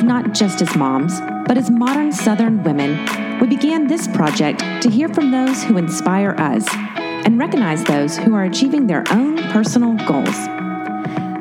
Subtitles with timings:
[0.00, 5.08] Not just as moms, but as modern Southern women, we began this project to hear
[5.08, 6.66] from those who inspire us
[6.96, 10.36] and recognize those who are achieving their own personal goals.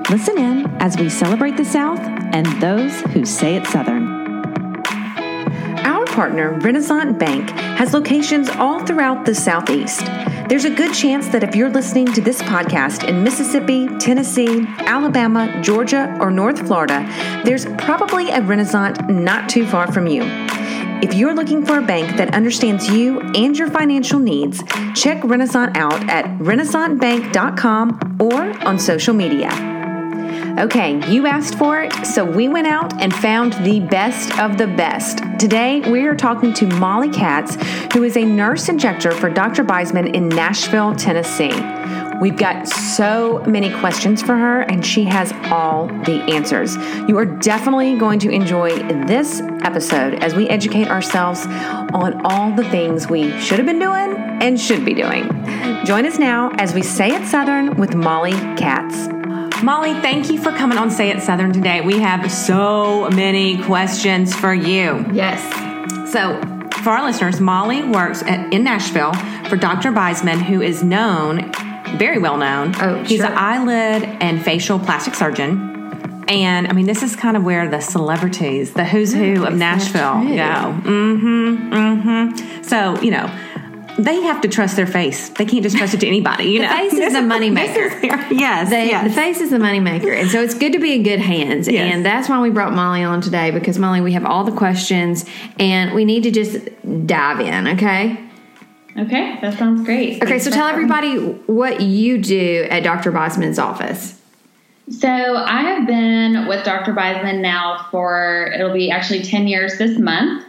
[0.10, 4.06] Listen in as we celebrate the South and those who say it Southern.
[5.86, 10.04] Our partner, Renaissance Bank, has locations all throughout the Southeast.
[10.52, 15.62] There's a good chance that if you're listening to this podcast in Mississippi, Tennessee, Alabama,
[15.62, 17.10] Georgia, or North Florida,
[17.46, 20.24] there's probably a Renaissance not too far from you.
[21.02, 24.62] If you're looking for a bank that understands you and your financial needs,
[24.94, 29.81] check Renaissance out at renaissancebank.com or on social media.
[30.60, 34.68] Okay, you asked for it, so we went out and found the best of the
[34.68, 35.20] best.
[35.40, 37.56] Today, we are talking to Molly Katz,
[37.94, 39.64] who is a nurse injector for Dr.
[39.64, 41.54] Biesman in Nashville, Tennessee.
[42.20, 46.76] We've got so many questions for her, and she has all the answers.
[47.08, 51.46] You are definitely going to enjoy this episode as we educate ourselves
[51.94, 55.24] on all the things we should have been doing and should be doing.
[55.86, 59.08] Join us now as we say it Southern with Molly Katz.
[59.64, 61.82] Molly, thank you for coming on Say It Southern today.
[61.82, 65.06] We have so many questions for you.
[65.14, 65.42] Yes.
[66.12, 66.40] So,
[66.84, 69.14] for our listeners, Molly works at, in Nashville
[69.50, 69.92] for Dr.
[69.92, 71.52] Biesman, who is known,
[71.98, 72.74] very well known.
[72.82, 73.28] Oh, He's sure.
[73.28, 76.26] an eyelid and facial plastic surgeon.
[76.28, 80.22] And I mean, this is kind of where the celebrities, the who's who of Nashville,
[80.24, 80.90] go.
[80.90, 81.74] Mm-hmm.
[81.74, 82.64] Mm-hmm.
[82.64, 83.30] So, you know,
[83.98, 85.30] they have to trust their face.
[85.30, 86.46] They can't just trust it to anybody.
[86.46, 88.02] You The know, face is the moneymaker.
[88.32, 89.04] yes, They, yes.
[89.08, 91.68] The face is the money maker, And so it's good to be in good hands.
[91.68, 91.94] Yes.
[91.94, 95.26] And that's why we brought Molly on today because, Molly, we have all the questions
[95.60, 96.58] and we need to just
[97.06, 98.18] dive in, okay?
[98.98, 100.18] Okay, that sounds great.
[100.18, 103.12] Okay, Thanks so tell having everybody what you do at Dr.
[103.12, 104.20] Biesman's office.
[104.90, 106.94] So I have been with Dr.
[106.94, 110.44] Biesman now for it'll be actually ten years this month.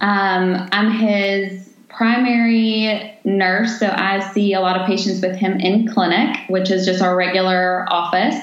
[0.00, 5.88] Um, I'm his primary nurse, so I see a lot of patients with him in
[5.88, 8.36] clinic, which is just our regular office.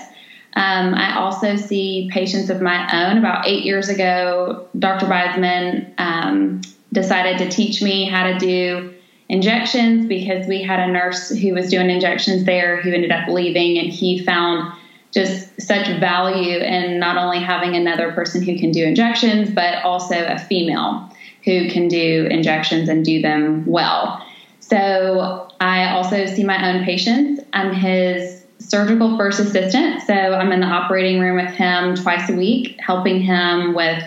[0.54, 3.18] Um, I also see patients of my own.
[3.18, 5.06] About eight years ago, Dr.
[5.06, 6.62] Biesman um,
[6.92, 8.94] decided to teach me how to do
[9.30, 13.78] injections because we had a nurse who was doing injections there who ended up leaving,
[13.78, 14.74] and he found
[15.14, 20.16] just such value in not only having another person who can do injections, but also
[20.16, 21.11] a female
[21.44, 24.26] who can do injections and do them well.
[24.60, 27.42] So I also see my own patients.
[27.54, 30.02] I'm his surgical first assistant.
[30.04, 34.04] So I'm in the operating room with him twice a week, helping him with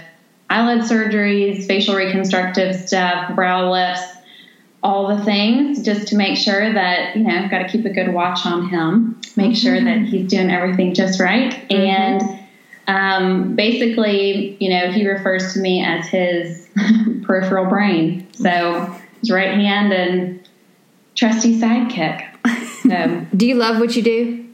[0.49, 4.05] eyelid surgeries, facial reconstructive stuff, brow lifts,
[4.83, 7.91] all the things, just to make sure that, you know, I've got to keep a
[7.91, 11.71] good watch on him, make sure that he's doing everything just right.
[11.71, 12.39] And
[12.87, 16.64] um, basically, you know, he refers to me as his
[17.23, 18.27] peripheral brain.
[18.35, 20.49] So his right hand and
[21.15, 22.31] trusty sidekick.
[22.83, 24.47] So Do you love what you do?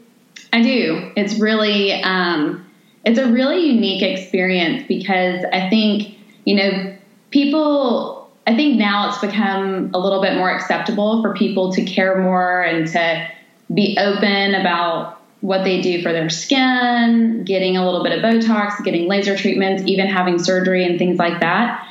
[0.52, 1.12] I do.
[1.16, 2.66] It's really, um,
[3.04, 6.96] it's a really unique experience because I think, you know,
[7.30, 12.18] people, I think now it's become a little bit more acceptable for people to care
[12.18, 13.28] more and to
[13.72, 18.82] be open about what they do for their skin, getting a little bit of Botox,
[18.84, 21.86] getting laser treatments, even having surgery and things like that.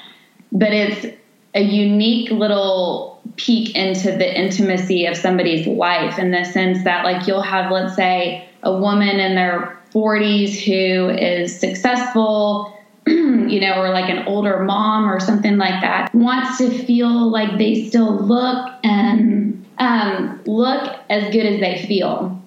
[0.51, 1.17] But it's
[1.53, 7.27] a unique little peek into the intimacy of somebody's life in the sense that, like,
[7.27, 12.77] you'll have, let's say, a woman in their 40s who is successful,
[13.07, 17.57] you know, or like an older mom or something like that, wants to feel like
[17.57, 22.39] they still look and um, look as good as they feel.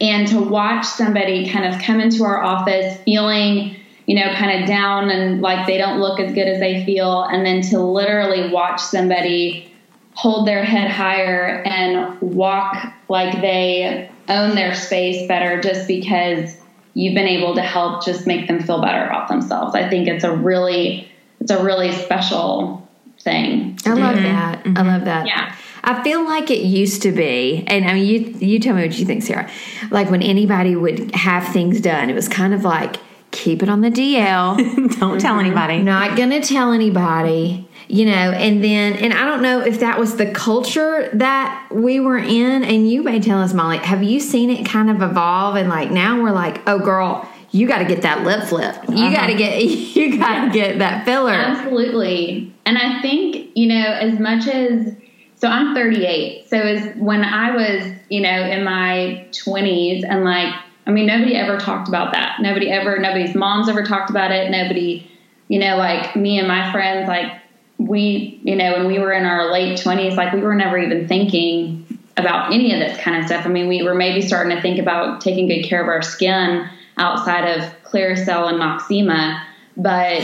[0.00, 3.76] And to watch somebody kind of come into our office feeling
[4.08, 7.22] you know kind of down and like they don't look as good as they feel
[7.24, 9.70] and then to literally watch somebody
[10.14, 16.56] hold their head higher and walk like they own their space better just because
[16.94, 20.24] you've been able to help just make them feel better about themselves i think it's
[20.24, 21.06] a really
[21.40, 22.88] it's a really special
[23.20, 24.24] thing I love mm-hmm.
[24.24, 24.58] that.
[24.58, 24.88] I mm-hmm.
[24.88, 25.26] love that.
[25.26, 25.54] Yeah.
[25.82, 28.98] I feel like it used to be, and I mean, you you tell me what
[28.98, 29.50] you think, Sarah.
[29.90, 32.96] Like when anybody would have things done, it was kind of like
[33.38, 34.56] keep it on the DL.
[34.98, 35.46] Don't tell mm-hmm.
[35.46, 35.82] anybody.
[35.82, 40.16] not gonna tell anybody you know and then and i don't know if that was
[40.16, 44.50] the culture that we were in and you may tell us molly have you seen
[44.50, 48.02] it kind of evolve and like now we're like oh girl you got to get
[48.02, 49.14] that lip flip you uh-huh.
[49.14, 51.32] got to get you got to get that filler
[51.68, 52.52] Absolutely.
[52.66, 54.94] And I think, you know, as much as
[55.36, 56.48] so I'm 38.
[56.50, 60.52] So as when I was, you know, in my 20s and like
[60.88, 62.40] I mean, nobody ever talked about that.
[62.40, 64.50] Nobody ever, nobody's moms ever talked about it.
[64.50, 65.08] Nobody,
[65.48, 67.30] you know, like me and my friends, like
[67.76, 71.06] we, you know, when we were in our late 20s, like we were never even
[71.06, 71.86] thinking
[72.16, 73.44] about any of this kind of stuff.
[73.44, 76.66] I mean, we were maybe starting to think about taking good care of our skin
[76.96, 79.44] outside of Clearasil and Noxzema,
[79.76, 80.22] but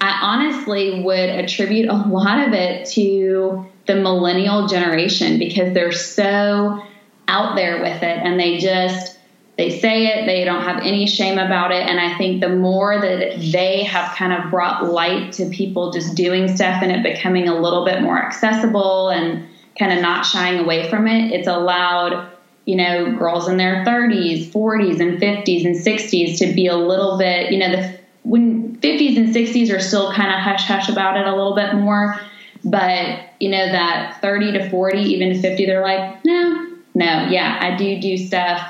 [0.00, 6.82] I honestly would attribute a lot of it to the millennial generation because they're so
[7.28, 9.13] out there with it and they just
[9.56, 11.86] they say it they don't have any shame about it.
[11.86, 16.14] And i think the more that they have kind of brought light to people just
[16.14, 19.46] doing stuff and it becoming a little bit more accessible and
[19.78, 22.30] kind of not shying away from it it's allowed
[22.64, 27.18] you know girls in their 30s 40s and 50s and 60s to be a little
[27.18, 31.16] bit you know the when 50s and 60s are still kind of hush hush about
[31.16, 32.18] it a little bit more
[32.64, 37.58] but you know that 30 to 40 even to 50 they're like no no yeah
[37.60, 38.66] i do do stuff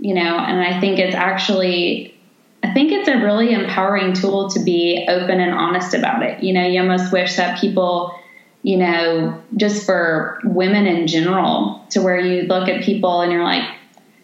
[0.00, 2.14] you know and i think it's actually
[2.62, 6.52] i think it's a really empowering tool to be open and honest about it you
[6.52, 8.14] know you almost wish that people
[8.62, 13.44] you know just for women in general to where you look at people and you're
[13.44, 13.68] like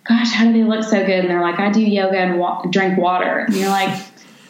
[0.08, 2.62] gosh how do they look so good and they're like i do yoga and wa-
[2.70, 3.96] drink water and you're like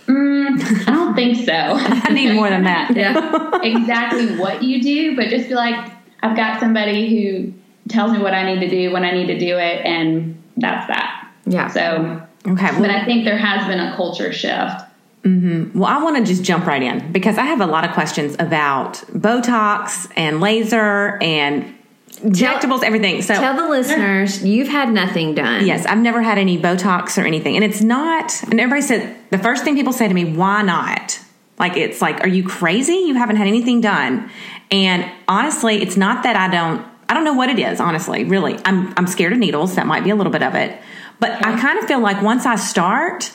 [0.07, 1.53] Mm, I don't think so.
[1.53, 2.91] I need more than that.
[2.97, 5.93] yeah, exactly what you do, but just be like,
[6.23, 7.53] I've got somebody who
[7.89, 10.87] tells me what I need to do when I need to do it, and that's
[10.89, 11.16] that.
[11.47, 11.69] Yeah.
[11.69, 12.71] So, Okay.
[12.73, 14.83] Well, but I think there has been a culture shift.
[15.25, 15.77] Mm-hmm.
[15.77, 18.37] well, I want to just jump right in because I have a lot of questions
[18.39, 21.75] about Botox and laser and
[22.19, 23.23] injectables, everything.
[23.23, 25.67] So Tell the listeners you've had nothing done.
[25.67, 27.57] Yes, I've never had any Botox or anything.
[27.57, 31.19] And it's not, and everybody said, the first thing people say to me, why not?
[31.59, 32.93] Like, it's like, are you crazy?
[32.93, 34.31] You haven't had anything done.
[34.71, 38.61] And honestly, it's not that I don't, I don't know what it is, honestly, really.
[38.65, 39.75] I'm, I'm scared of needles.
[39.75, 40.81] That might be a little bit of it.
[41.19, 43.33] But I kind of feel like once I start,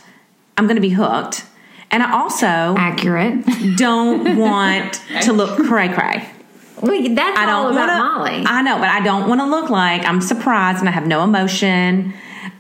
[0.58, 1.46] I'm going to be hooked.
[1.90, 3.46] And I also Accurate.
[3.78, 6.30] don't want to look cray cray.
[6.82, 8.44] well, that's I all don't about wanna, Molly.
[8.46, 11.24] I know, but I don't want to look like I'm surprised and I have no
[11.24, 12.14] emotion.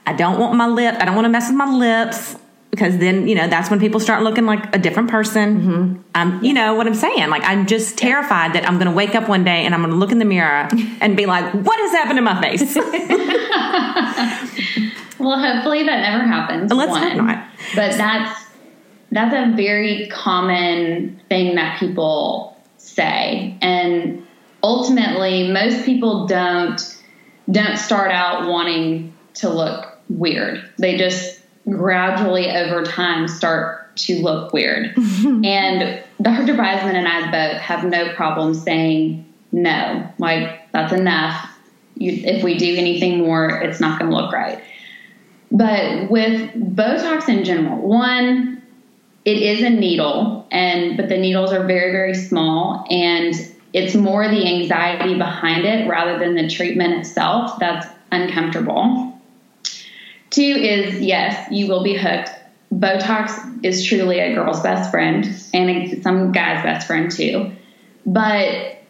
[0.05, 0.95] I don't want my lip.
[0.99, 2.35] I don't want to mess with my lips
[2.71, 5.61] because then you know that's when people start looking like a different person.
[5.61, 6.01] Mm-hmm.
[6.15, 7.29] Um, you know what I'm saying?
[7.29, 9.91] Like I'm just terrified that I'm going to wake up one day and I'm going
[9.91, 10.67] to look in the mirror
[10.99, 12.75] and be like, "What has happened to my face?"
[15.25, 16.71] Well, hopefully that never happens.
[16.89, 17.17] One.
[17.17, 17.45] not.
[17.75, 18.45] But that's
[19.11, 24.25] that's a very common thing that people say, and
[24.63, 26.79] ultimately, most people don't
[27.49, 30.69] don't start out wanting to look weird.
[30.77, 34.93] They just gradually over time start to look weird.
[34.97, 36.53] and Dr.
[36.53, 40.09] Biesman and I both have no problem saying no.
[40.17, 41.49] Like that's enough.
[41.95, 44.63] You, if we do anything more, it's not going to look right.
[45.51, 48.61] But with Botox in general, one,
[49.25, 53.35] it is a needle, and but the needles are very, very small, and
[53.73, 59.19] it's more the anxiety behind it rather than the treatment itself that's uncomfortable.
[60.29, 62.29] Two is yes, you will be hooked.
[62.73, 67.51] Botox is truly a girl's best friend and some guy's best friend too.
[68.05, 68.81] But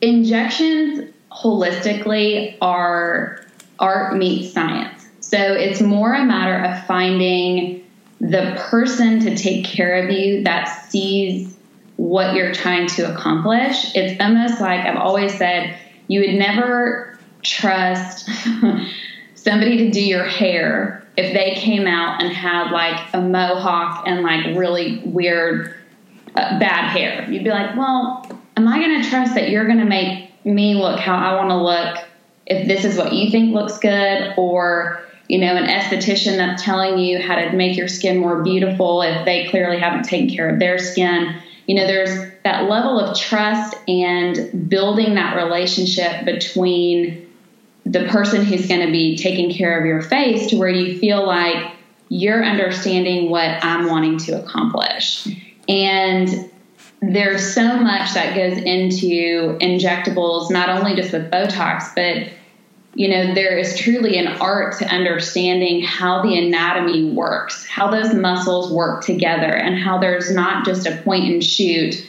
[0.00, 3.44] injections holistically are
[3.78, 4.97] art meets science.
[5.28, 7.84] So it's more a matter of finding
[8.18, 11.54] the person to take care of you that sees
[11.96, 13.94] what you're trying to accomplish.
[13.94, 18.26] It's almost like I've always said you would never trust
[19.34, 24.22] somebody to do your hair if they came out and had like a mohawk and
[24.22, 25.74] like really weird
[26.36, 27.30] uh, bad hair.
[27.30, 30.74] You'd be like, well, am I going to trust that you're going to make me
[30.74, 31.98] look how I want to look
[32.46, 36.98] if this is what you think looks good or you know an esthetician that's telling
[36.98, 40.58] you how to make your skin more beautiful if they clearly haven't taken care of
[40.58, 41.34] their skin
[41.66, 47.28] you know there's that level of trust and building that relationship between
[47.84, 51.26] the person who's going to be taking care of your face to where you feel
[51.26, 51.72] like
[52.08, 55.28] you're understanding what I'm wanting to accomplish.
[55.68, 56.50] And
[57.00, 62.32] there's so much that goes into injectables, not only just with Botox, but
[62.98, 68.12] you know, there is truly an art to understanding how the anatomy works, how those
[68.12, 72.04] muscles work together, and how there's not just a point and shoot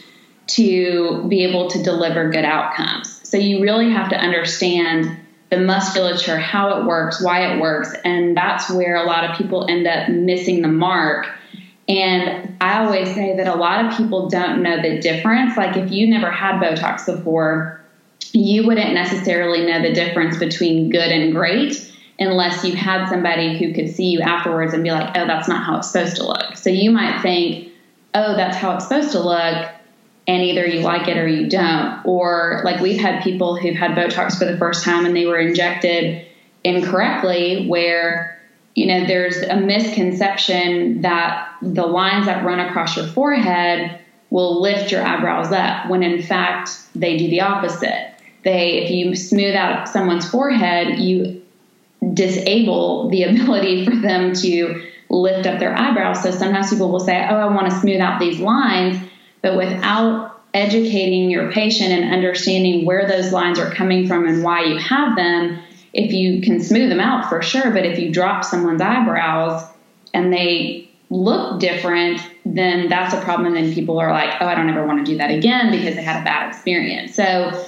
[0.47, 3.21] to be able to deliver good outcomes.
[3.29, 5.15] So you really have to understand
[5.51, 9.67] the musculature, how it works, why it works, and that's where a lot of people
[9.69, 11.27] end up missing the mark.
[11.87, 15.55] And I always say that a lot of people don't know the difference.
[15.55, 17.78] Like if you never had Botox before,
[18.33, 21.91] you wouldn't necessarily know the difference between good and great.
[22.19, 25.63] unless you had somebody who could see you afterwards and be like, oh, that's not
[25.63, 26.57] how it's supposed to look.
[26.57, 27.71] So you might think,
[28.13, 29.69] oh, that's how it's supposed to look.
[30.27, 32.05] And either you like it or you don't.
[32.05, 35.39] Or like we've had people who've had Botox for the first time and they were
[35.39, 36.27] injected
[36.63, 38.39] incorrectly, where,
[38.75, 43.97] you know, there's a misconception that the lines that run across your forehead
[44.29, 48.08] will lift your eyebrows up when in fact they do the opposite.
[48.43, 51.41] They, if you smooth out someone's forehead, you
[52.13, 56.21] disable the ability for them to lift up their eyebrows.
[56.21, 58.97] So sometimes people will say, Oh, I want to smooth out these lines,
[59.41, 64.63] but without educating your patient and understanding where those lines are coming from and why
[64.63, 65.59] you have them,
[65.93, 69.63] if you can smooth them out for sure, but if you drop someone's eyebrows
[70.13, 73.53] and they look different, then that's a problem.
[73.53, 75.95] And then people are like, oh, I don't ever want to do that again because
[75.95, 77.15] they had a bad experience.
[77.15, 77.65] So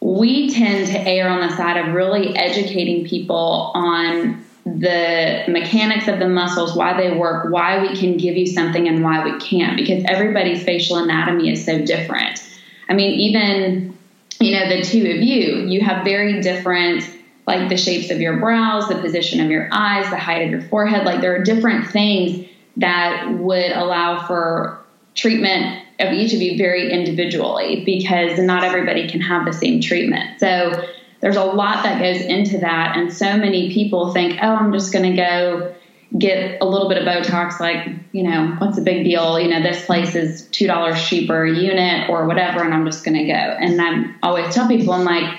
[0.00, 6.18] we tend to err on the side of really educating people on the mechanics of
[6.18, 9.76] the muscles, why they work, why we can give you something and why we can't,
[9.76, 12.44] because everybody's facial anatomy is so different.
[12.88, 13.96] I mean, even,
[14.40, 17.08] you know, the two of you, you have very different,
[17.46, 20.62] like the shapes of your brows, the position of your eyes, the height of your
[20.62, 21.06] forehead.
[21.06, 24.78] Like there are different things that would allow for
[25.14, 30.38] treatment of each of you very individually because not everybody can have the same treatment.
[30.38, 30.84] So
[31.20, 32.96] there's a lot that goes into that.
[32.96, 35.74] And so many people think, oh, I'm just going to go
[36.16, 39.38] get a little bit of Botox, like, you know, what's the big deal?
[39.38, 43.18] You know, this place is $2 cheaper a unit or whatever, and I'm just going
[43.18, 43.34] to go.
[43.34, 45.38] And I always tell people, I'm like,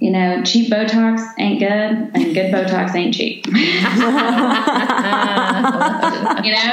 [0.00, 3.46] you know, cheap Botox ain't good, and good Botox ain't cheap.
[3.46, 3.62] you know,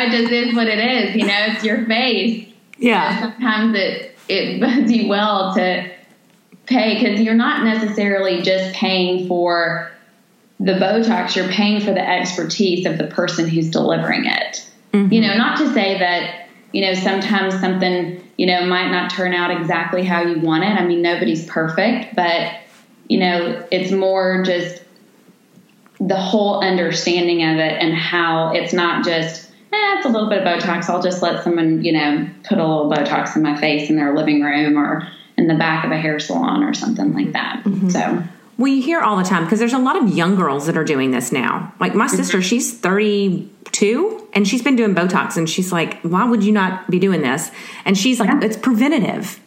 [0.02, 1.16] it just is what it is.
[1.16, 2.49] You know, it's your face.
[2.80, 3.14] Yeah.
[3.14, 5.90] Know, sometimes it it bodes you well to
[6.66, 9.92] pay because you're not necessarily just paying for
[10.60, 14.68] the Botox, you're paying for the expertise of the person who's delivering it.
[14.94, 15.14] Mm-hmm.
[15.14, 19.34] You know, not to say that, you know, sometimes something, you know, might not turn
[19.34, 20.68] out exactly how you want it.
[20.68, 22.60] I mean, nobody's perfect, but,
[23.08, 24.84] you know, it's more just
[26.00, 30.46] the whole understanding of it and how it's not just, eh, it's a little bit
[30.46, 30.90] of Botox.
[30.90, 34.16] I'll just let someone, you know, put a little Botox in my face in their
[34.16, 35.08] living room or,
[35.40, 37.64] in the back of a hair salon or something like that.
[37.64, 37.90] Mm-hmm.
[37.90, 38.24] So.
[38.58, 40.84] Well, you hear all the time because there's a lot of young girls that are
[40.84, 41.74] doing this now.
[41.80, 42.46] Like my sister, mm-hmm.
[42.46, 47.00] she's 32 and she's been doing Botox and she's like, why would you not be
[47.00, 47.52] doing this?
[47.86, 48.42] And she's like, yeah.
[48.44, 49.40] it's preventative.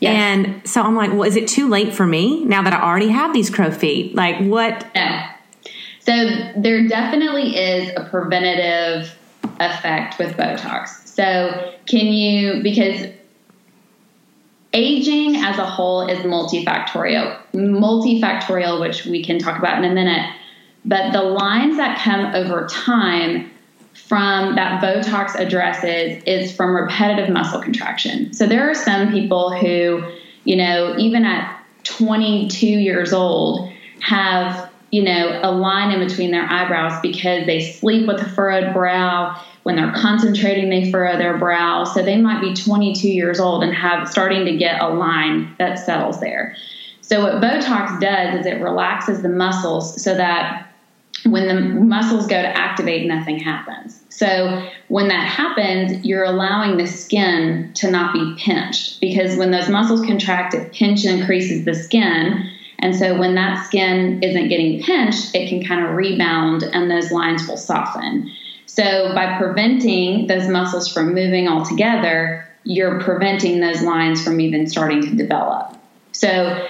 [0.00, 0.14] Yes.
[0.14, 3.08] And so I'm like, well, is it too late for me now that I already
[3.08, 4.14] have these crow feet?
[4.14, 4.86] Like, what?
[4.94, 5.22] No.
[6.00, 6.12] So
[6.56, 9.15] there definitely is a preventative
[9.60, 11.06] effect with Botox.
[11.06, 13.06] So can you, because
[14.76, 20.30] aging as a whole is multifactorial, multifactorial, which we can talk about in a minute.
[20.84, 23.50] But the lines that come over time
[23.94, 28.32] from that Botox addresses is from repetitive muscle contraction.
[28.34, 30.12] So there are some people who,
[30.44, 36.44] you know, even at 22 years old, have, you know, a line in between their
[36.44, 41.82] eyebrows because they sleep with a furrowed brow when they're concentrating, they furrow their brow.
[41.82, 45.80] So they might be 22 years old and have starting to get a line that
[45.80, 46.54] settles there.
[47.00, 50.68] So what Botox does is it relaxes the muscles so that
[51.24, 54.00] when the muscles go to activate, nothing happens.
[54.08, 59.68] So when that happens, you're allowing the skin to not be pinched because when those
[59.68, 62.52] muscles contract, it pinch increases the skin.
[62.78, 67.10] And so when that skin isn't getting pinched, it can kind of rebound and those
[67.10, 68.30] lines will soften.
[68.76, 75.00] So by preventing those muscles from moving altogether, you're preventing those lines from even starting
[75.00, 75.74] to develop.
[76.12, 76.68] So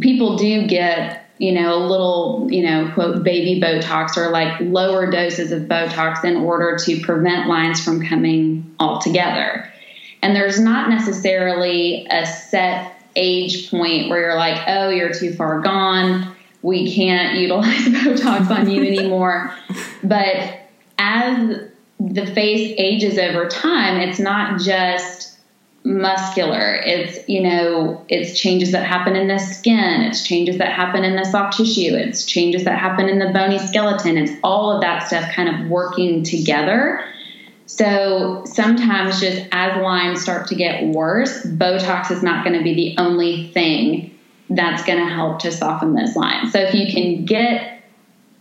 [0.00, 5.10] people do get, you know, a little, you know, quote, baby Botox or like lower
[5.10, 9.70] doses of Botox in order to prevent lines from coming all together.
[10.22, 15.60] And there's not necessarily a set age point where you're like, oh, you're too far
[15.60, 16.34] gone.
[16.62, 19.54] We can't utilize Botox on you anymore.
[20.02, 20.63] But
[20.98, 21.60] as
[22.00, 25.38] the face ages over time, it's not just
[25.84, 26.76] muscular.
[26.76, 31.14] It's, you know, it's changes that happen in the skin, it's changes that happen in
[31.16, 34.16] the soft tissue, it's changes that happen in the bony skeleton.
[34.16, 37.04] It's all of that stuff kind of working together.
[37.66, 42.74] So sometimes, just as lines start to get worse, Botox is not going to be
[42.74, 44.16] the only thing
[44.50, 46.52] that's going to help to soften those lines.
[46.52, 47.82] So if you can get,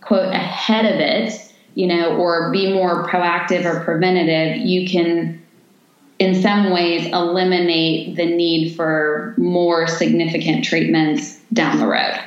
[0.02, 1.43] quote, ahead of it,
[1.76, 5.42] you know, or be more proactive or preventative, you can
[6.20, 12.20] in some ways eliminate the need for more significant treatments down the road.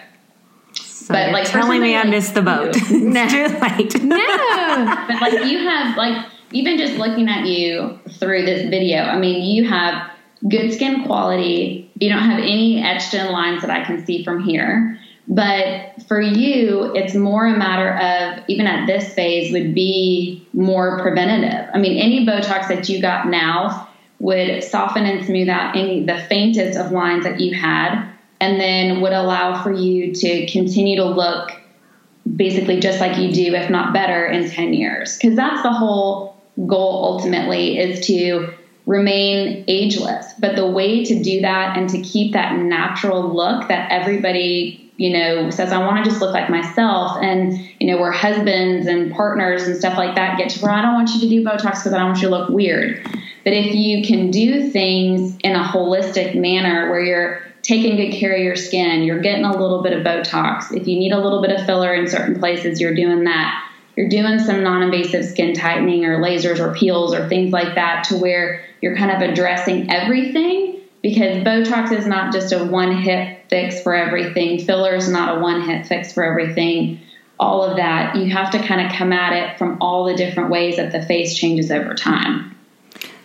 [0.75, 2.75] So but like telling me like I missed the boat.
[2.91, 3.29] no.
[3.29, 3.95] too late.
[4.03, 5.07] no.
[5.07, 9.43] but like you have like even just looking at you through this video, I mean,
[9.45, 10.11] you have
[10.49, 11.91] good skin quality.
[11.99, 14.99] You don't have any etched in lines that I can see from here.
[15.29, 21.01] But for you, it's more a matter of, even at this phase, would be more
[21.01, 21.69] preventative.
[21.75, 23.89] I mean, any Botox that you got now
[24.21, 28.09] would soften and smooth out any the faintest of lines that you had,
[28.41, 31.51] and then would allow for you to continue to look
[32.35, 35.17] basically just like you do, if not better, in 10 years.
[35.17, 38.53] Because that's the whole goal ultimately is to
[38.87, 40.27] remain ageless.
[40.39, 45.11] But the way to do that and to keep that natural look that everybody you
[45.11, 47.19] know, says, I want to just look like myself.
[47.21, 50.81] And, you know, where husbands and partners and stuff like that get to where I
[50.81, 53.03] don't want you to do Botox because I don't want you to look weird.
[53.45, 58.35] But if you can do things in a holistic manner where you're taking good care
[58.35, 60.75] of your skin, you're getting a little bit of Botox.
[60.75, 63.63] If you need a little bit of filler in certain places, you're doing that.
[63.97, 68.05] You're doing some non invasive skin tightening or lasers or peels or things like that
[68.05, 70.76] to where you're kind of addressing everything
[71.09, 75.41] because Botox is not just a one hit fix for everything, filler is not a
[75.41, 77.01] one hit fix for everything.
[77.39, 80.51] All of that, you have to kind of come at it from all the different
[80.51, 82.57] ways that the face changes over time.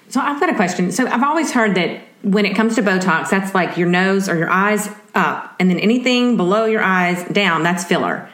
[0.09, 0.91] So I've got a question.
[0.91, 4.37] So I've always heard that when it comes to Botox, that's like your nose or
[4.37, 8.29] your eyes up, and then anything below your eyes down, that's filler.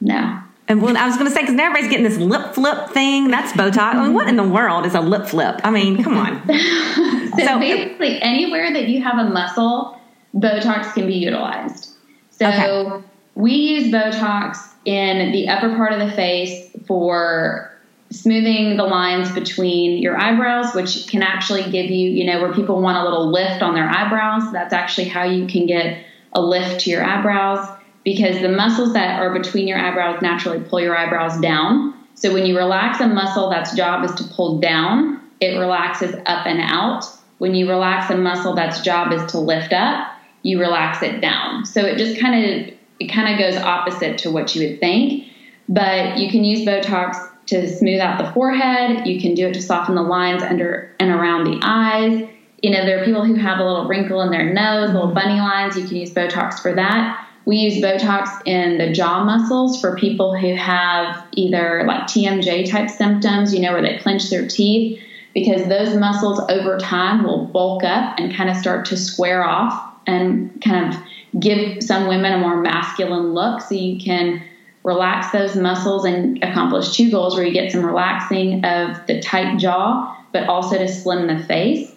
[0.00, 0.40] No.
[0.68, 3.52] And when I was going to say, because everybody's getting this lip flip thing, that's
[3.52, 3.94] Botox.
[3.94, 5.60] I mean, what in the world is a lip flip?
[5.62, 6.44] I mean, come on.
[6.48, 10.00] so, so, basically, anywhere that you have a muscle,
[10.34, 11.90] Botox can be utilized.
[12.30, 13.04] So okay.
[13.36, 17.72] we use Botox in the upper part of the face for
[18.10, 22.80] smoothing the lines between your eyebrows, which can actually give you, you know, where people
[22.82, 24.52] want a little lift on their eyebrows.
[24.52, 27.68] That's actually how you can get a lift to your eyebrows
[28.06, 31.92] because the muscles that are between your eyebrows naturally pull your eyebrows down.
[32.14, 36.46] So when you relax a muscle that's job is to pull down, it relaxes up
[36.46, 37.04] and out.
[37.38, 41.66] When you relax a muscle that's job is to lift up, you relax it down.
[41.66, 45.24] So it just kind of it kind of goes opposite to what you would think.
[45.68, 47.16] But you can use Botox
[47.46, 49.04] to smooth out the forehead.
[49.04, 52.28] You can do it to soften the lines under and around the eyes.
[52.62, 55.40] You know, there are people who have a little wrinkle in their nose, little bunny
[55.40, 55.76] lines.
[55.76, 57.25] You can use Botox for that.
[57.46, 62.90] We use Botox in the jaw muscles for people who have either like TMJ type
[62.90, 65.00] symptoms, you know, where they clench their teeth,
[65.32, 69.80] because those muscles over time will bulk up and kind of start to square off
[70.08, 71.00] and kind of
[71.40, 73.60] give some women a more masculine look.
[73.60, 74.42] So you can
[74.82, 79.58] relax those muscles and accomplish two goals where you get some relaxing of the tight
[79.58, 81.92] jaw, but also to slim the face.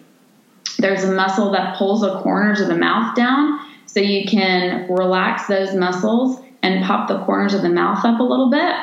[0.78, 3.58] There's a muscle that pulls the corners of the mouth down
[3.92, 8.22] so you can relax those muscles and pop the corners of the mouth up a
[8.22, 8.74] little bit.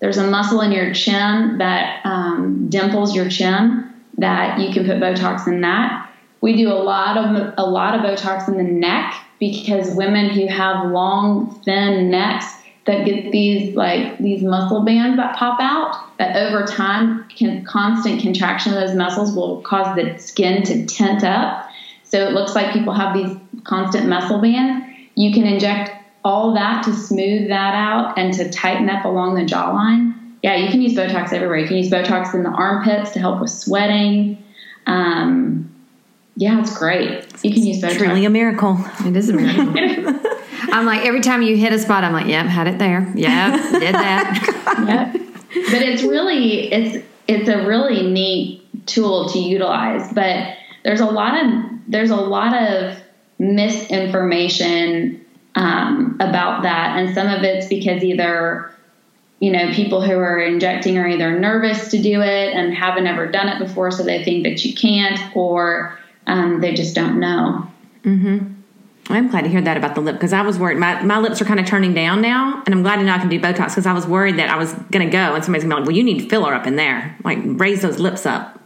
[0.00, 4.96] There's a muscle in your chin that um, dimples your chin that you can put
[4.96, 6.10] Botox in that.
[6.42, 10.46] We do a lot of a lot of Botox in the neck because women who
[10.48, 12.46] have long, thin necks
[12.84, 18.20] that get these like these muscle bands that pop out that over time can constant
[18.20, 21.61] contraction of those muscles will cause the skin to tent up
[22.12, 24.84] so it looks like people have these constant muscle bands.
[25.14, 29.40] You can inject all that to smooth that out and to tighten up along the
[29.40, 30.36] jawline.
[30.42, 31.56] Yeah, you can use Botox everywhere.
[31.56, 34.44] You can use Botox in the armpits to help with sweating.
[34.86, 35.74] Um,
[36.36, 37.24] yeah, it's great.
[37.42, 37.92] You can use Botox.
[37.92, 38.76] It's really a miracle.
[39.06, 39.72] It is a miracle.
[40.70, 43.10] I'm like every time you hit a spot, I'm like, yep, had it there.
[43.14, 45.14] Yep, did that.
[45.14, 45.22] yep.
[45.70, 50.12] But it's really it's it's a really neat tool to utilize.
[50.12, 51.52] But there's a lot of
[51.88, 52.98] there's a lot of
[53.38, 58.70] misinformation um, about that, and some of it's because either
[59.40, 63.26] you know people who are injecting are either nervous to do it and haven't ever
[63.26, 67.68] done it before, so they think that you can't, or um, they just don't know.
[68.02, 68.52] Mm-hmm.
[69.08, 70.78] I'm glad to hear that about the lip because I was worried.
[70.78, 73.18] My, my lips are kind of turning down now, and I'm glad to know I
[73.18, 75.64] can do Botox because I was worried that I was going to go and somebody's
[75.64, 77.16] going to be like, well, you need filler up in there.
[77.24, 78.61] Like, raise those lips up.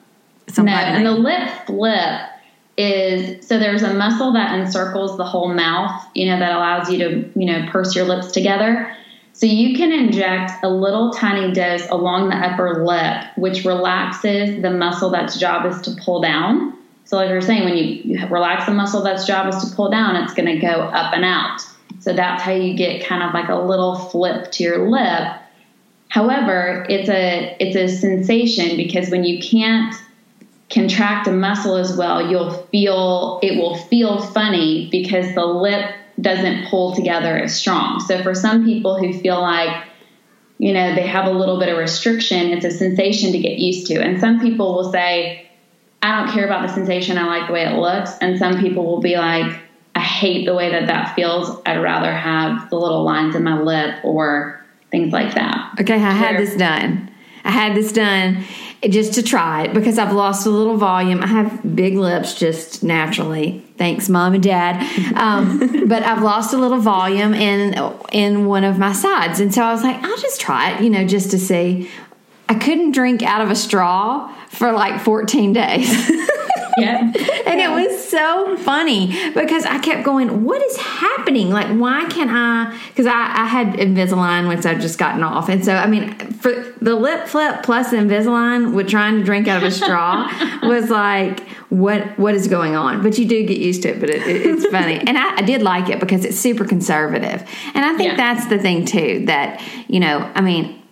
[0.57, 2.31] So no, and the lip flip
[2.79, 6.97] is so there's a muscle that encircles the whole mouth, you know, that allows you
[6.99, 8.91] to, you know, purse your lips together.
[9.35, 14.71] So you can inject a little tiny dose along the upper lip, which relaxes the
[14.71, 16.73] muscle that's job is to pull down.
[17.05, 19.91] So like you're saying, when you, you relax the muscle that's job is to pull
[19.91, 21.61] down, it's going to go up and out.
[22.01, 25.35] So that's how you get kind of like a little flip to your lip.
[26.09, 29.95] However, it's a it's a sensation because when you can't
[30.71, 36.69] contract a muscle as well, you'll feel it will feel funny because the lip doesn't
[36.69, 38.01] pull together as strong.
[38.01, 39.85] So for some people who feel like,
[40.59, 43.87] you know, they have a little bit of restriction, it's a sensation to get used
[43.89, 44.01] to.
[44.01, 45.49] And some people will say,
[46.03, 48.13] I don't care about the sensation, I like the way it looks.
[48.21, 49.61] And some people will be like,
[49.95, 51.61] I hate the way that that feels.
[51.67, 55.75] I'd rather have the little lines in my lip or things like that.
[55.81, 57.11] Okay, I had this done.
[57.47, 58.45] I had this done
[58.89, 61.23] just to try it because I've lost a little volume.
[61.23, 63.65] I have big lips just naturally.
[63.79, 64.83] Thanks, mom and dad.
[65.17, 67.75] Um, but I've lost a little volume in
[68.13, 70.91] in one of my sides, and so I was like, I'll just try it, you
[70.91, 71.89] know, just to see.
[72.49, 76.11] I couldn't drink out of a straw for like 14 days.
[76.87, 77.01] Yeah.
[77.01, 81.49] and it was so funny because I kept going, what is happening?
[81.49, 82.79] Like, why can't I?
[82.89, 85.49] Because I, I had Invisalign, which I've just gotten off.
[85.49, 89.57] And so, I mean, for the lip flip plus Invisalign with trying to drink out
[89.57, 90.31] of a straw
[90.65, 93.03] was like, what what is going on?
[93.03, 94.99] But you do get used to it, but it, it, it's funny.
[95.07, 97.49] and I, I, did like it because it's super conservative.
[97.75, 98.17] And I think yeah.
[98.17, 100.83] that's the thing, too, that, you know, I mean,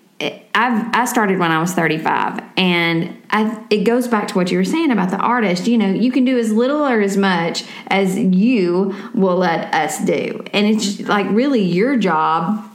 [0.54, 4.58] I've I started when I was 35 and I, it goes back to what you
[4.58, 5.66] were saying about the artist.
[5.66, 10.04] You know you can do as little or as much as you will let us
[10.04, 10.44] do.
[10.52, 12.70] And it's like really your job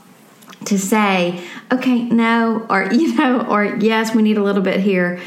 [0.65, 5.19] to say okay no or you know or yes we need a little bit here.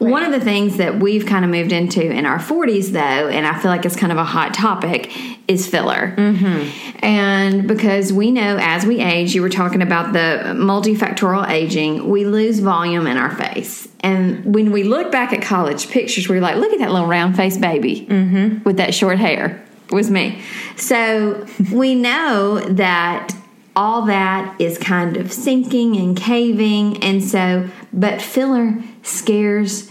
[0.00, 0.10] Right.
[0.10, 3.46] One of the things that we've kind of moved into in our 40s, though, and
[3.46, 5.10] I feel like it's kind of a hot topic,
[5.46, 6.14] is filler.
[6.16, 7.04] Mm-hmm.
[7.04, 12.24] And because we know as we age, you were talking about the multifactorial aging, we
[12.24, 13.88] lose volume in our face.
[14.00, 17.36] And when we look back at college pictures, we're like, look at that little round
[17.36, 18.62] faced baby mm-hmm.
[18.64, 19.62] with that short hair.
[19.86, 20.42] It was me.
[20.76, 23.34] So we know that
[23.76, 27.02] all that is kind of sinking and caving.
[27.02, 29.90] And so, but filler scares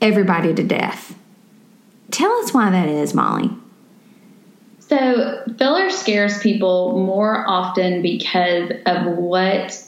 [0.00, 1.16] everybody to death.
[2.10, 3.50] Tell us why that is, Molly.
[4.92, 9.82] So, filler scares people more often because of what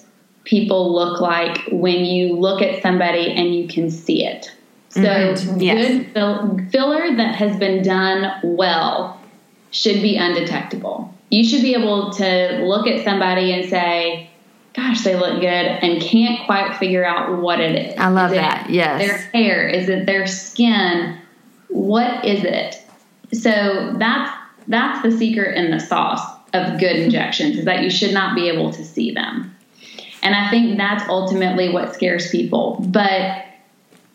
[0.45, 4.51] people look like when you look at somebody and you can see it.
[4.89, 5.61] So, mm-hmm.
[5.61, 5.89] yes.
[5.89, 9.21] good fill- filler that has been done well
[9.73, 11.13] should be undetectable.
[11.29, 14.31] You should be able to look at somebody and say,
[14.73, 17.99] gosh, they look good and can't quite figure out what it is.
[17.99, 18.71] I love is that.
[18.71, 19.07] Yes.
[19.07, 19.69] Their hair?
[19.69, 21.19] Is it their skin?
[21.69, 22.81] What is it?
[23.35, 26.21] So that's that's the secret in the sauce
[26.53, 29.55] of good injections is that you should not be able to see them.
[30.23, 32.83] And I think that's ultimately what scares people.
[32.89, 33.45] But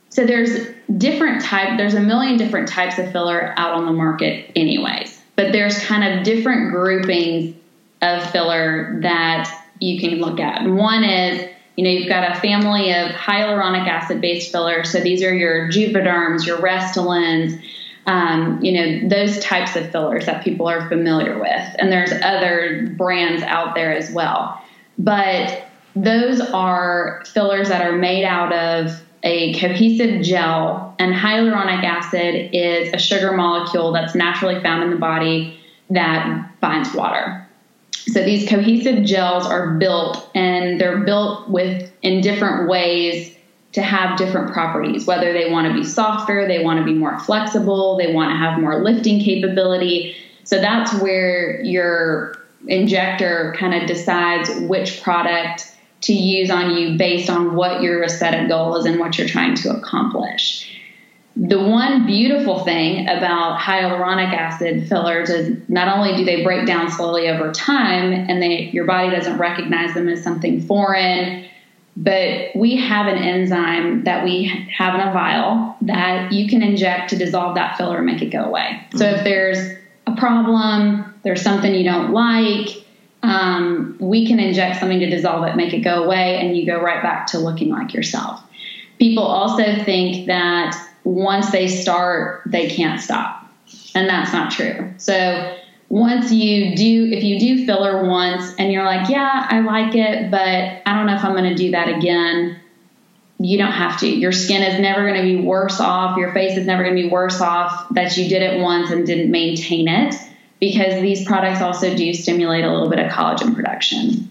[0.09, 4.51] so there's different type there's a million different types of filler out on the market
[4.55, 5.21] anyways.
[5.35, 7.55] But there's kind of different groupings
[8.01, 10.67] of filler that you can look at.
[10.67, 14.91] One is, you know, you've got a family of hyaluronic acid based fillers.
[14.91, 17.61] So these are your Juvederms, your Restylanes,
[18.09, 21.75] um, you know, those types of fillers that people are familiar with.
[21.77, 24.59] And there's other brands out there as well.
[24.97, 25.63] But
[25.95, 32.91] those are fillers that are made out of a cohesive gel, and hyaluronic acid is
[32.93, 35.59] a sugar molecule that's naturally found in the body
[35.91, 37.47] that binds water.
[37.91, 43.35] So these cohesive gels are built and they're built with in different ways
[43.73, 47.19] to have different properties, whether they want to be softer, they want to be more
[47.19, 50.15] flexible, they want to have more lifting capability.
[50.43, 52.35] So that's where your
[52.67, 58.47] injector kind of decides which product to use on you based on what your aesthetic
[58.49, 60.75] goal is and what you're trying to accomplish.
[61.35, 66.89] The one beautiful thing about hyaluronic acid fillers is not only do they break down
[66.89, 71.45] slowly over time and they your body doesn't recognize them as something foreign,
[71.99, 77.09] but we have an enzyme that we have in a vial that you can inject
[77.09, 78.69] to dissolve that filler and make it go away.
[78.71, 78.97] Mm-hmm.
[78.97, 82.69] So if there's a problem, there's something you don't like,
[83.21, 86.79] um, we can inject something to dissolve it, make it go away, and you go
[86.79, 88.41] right back to looking like yourself.
[88.97, 93.45] People also think that once they start, they can't stop.
[93.93, 94.93] And that's not true.
[94.97, 95.58] So
[95.89, 100.29] once you do, if you do filler once and you're like, yeah, I like it,
[100.29, 102.59] but I don't know if I'm going to do that again,
[103.39, 104.07] you don't have to.
[104.07, 106.17] Your skin is never going to be worse off.
[106.17, 109.05] Your face is never going to be worse off that you did it once and
[109.05, 110.13] didn't maintain it
[110.59, 114.29] because these products also do stimulate a little bit of collagen production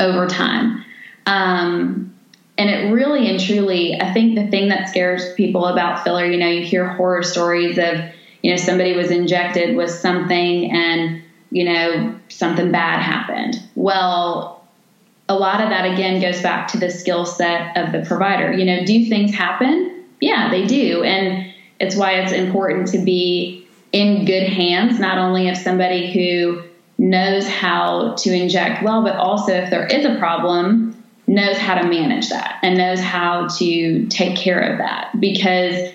[0.00, 0.84] over time.
[1.26, 2.14] Um,
[2.58, 6.38] and it really and truly, I think the thing that scares people about filler, you
[6.38, 8.00] know, you hear horror stories of,
[8.42, 13.62] you know, somebody was injected with something and, you know, something bad happened.
[13.74, 14.64] Well,
[15.28, 18.52] a lot of that again goes back to the skill set of the provider.
[18.52, 20.04] You know, do things happen?
[20.20, 21.02] Yeah, they do.
[21.02, 26.62] And it's why it's important to be in good hands, not only of somebody who
[26.98, 31.86] knows how to inject well, but also if there is a problem, knows how to
[31.86, 35.90] manage that and knows how to take care of that because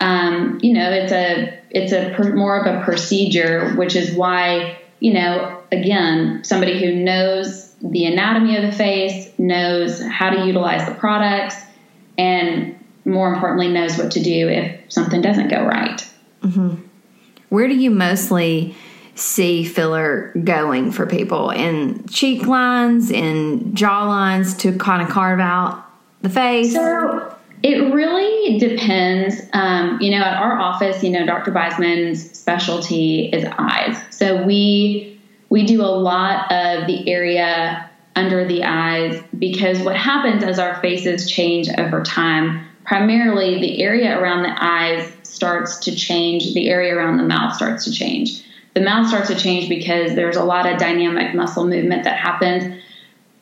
[0.00, 4.78] um, you know it's a it's a per, more of a procedure, which is why
[4.98, 10.86] you know again somebody who knows the anatomy of the face knows how to utilize
[10.86, 11.56] the products
[12.18, 16.06] and more importantly knows what to do if something doesn't go right.
[16.42, 16.74] Mm-hmm.
[17.48, 18.76] Where do you mostly
[19.14, 25.40] see filler going for people in cheek lines, in jaw lines to kind of carve
[25.40, 25.84] out
[26.22, 26.74] the face?
[26.74, 29.42] So it really depends.
[29.52, 31.52] Um, you know, at our office, you know, Dr.
[31.52, 33.96] Biesman's specialty is eyes.
[34.10, 40.42] So we we do a lot of the area under the eyes because what happens
[40.42, 46.54] as our faces change over time, primarily the area around the eyes starts to change,
[46.54, 48.42] the area around the mouth starts to change.
[48.74, 52.80] The mouth starts to change because there's a lot of dynamic muscle movement that happens.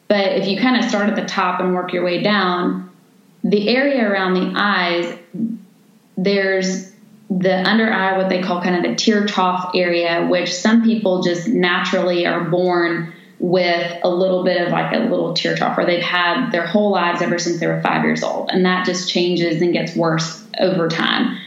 [0.08, 2.88] But if you kind of start at the top and work your way down,
[3.48, 5.18] the area around the eyes,
[6.16, 6.92] there's
[7.30, 11.22] the under eye, what they call kind of the tear trough area, which some people
[11.22, 15.86] just naturally are born with a little bit of like a little tear trough where
[15.86, 18.50] they've had their whole lives ever since they were five years old.
[18.50, 21.38] And that just changes and gets worse over time.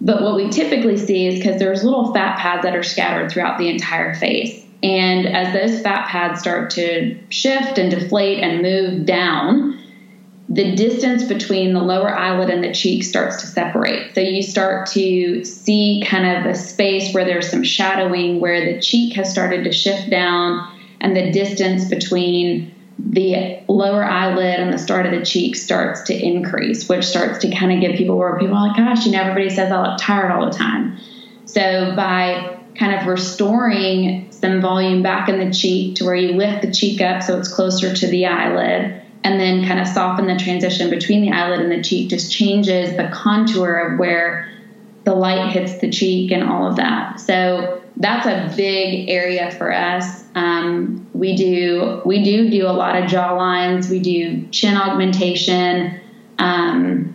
[0.00, 3.58] But what we typically see is because there's little fat pads that are scattered throughout
[3.58, 4.64] the entire face.
[4.82, 9.77] And as those fat pads start to shift and deflate and move down,
[10.48, 14.14] the distance between the lower eyelid and the cheek starts to separate.
[14.14, 18.80] So you start to see kind of a space where there's some shadowing where the
[18.80, 24.78] cheek has started to shift down and the distance between the lower eyelid and the
[24.78, 28.38] start of the cheek starts to increase, which starts to kind of give people where
[28.38, 30.98] people are like, gosh, you know, everybody says I look tired all the time.
[31.44, 36.62] So by kind of restoring some volume back in the cheek to where you lift
[36.62, 40.36] the cheek up so it's closer to the eyelid and then kind of soften the
[40.36, 44.48] transition between the eyelid and the cheek just changes the contour of where
[45.04, 47.18] the light hits the cheek and all of that.
[47.18, 50.24] So that's a big area for us.
[50.34, 53.88] Um, we do we do do a lot of jaw lines.
[53.88, 56.00] We do chin augmentation.
[56.38, 57.14] Um,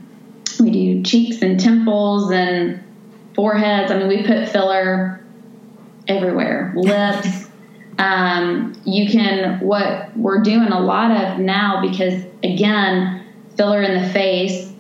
[0.59, 2.83] we do cheeks and temples and
[3.33, 3.91] foreheads.
[3.91, 5.23] I mean, we put filler
[6.07, 6.73] everywhere.
[6.77, 7.42] Lips.
[7.97, 13.25] Um, you can what we're doing a lot of now because again,
[13.55, 14.71] filler in the face.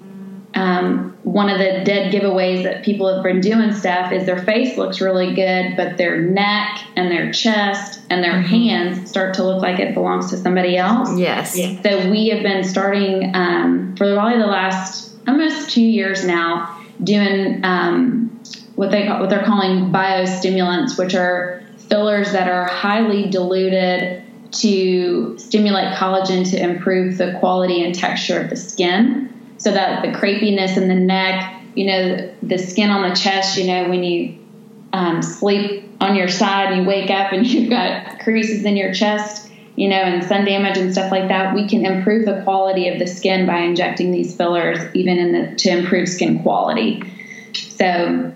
[0.55, 4.77] Um, one of the dead giveaways that people have been doing stuff is their face
[4.77, 8.43] looks really good, but their neck and their chest and their mm-hmm.
[8.43, 11.17] hands start to look like it belongs to somebody else.
[11.17, 11.55] Yes.
[11.55, 17.63] So we have been starting um, for probably the last almost two years now doing
[17.63, 18.41] um,
[18.75, 21.62] what they what they're calling biostimulants, which are
[21.93, 28.49] fillers that are highly diluted to stimulate collagen to improve the quality and texture of
[28.49, 33.15] the skin so that the crepiness in the neck, you know, the skin on the
[33.15, 34.35] chest, you know, when you
[34.91, 38.91] um, sleep on your side, and you wake up and you've got creases in your
[38.91, 41.53] chest, you know, and sun damage and stuff like that.
[41.53, 45.55] We can improve the quality of the skin by injecting these fillers, even in the
[45.57, 47.03] to improve skin quality.
[47.53, 48.33] So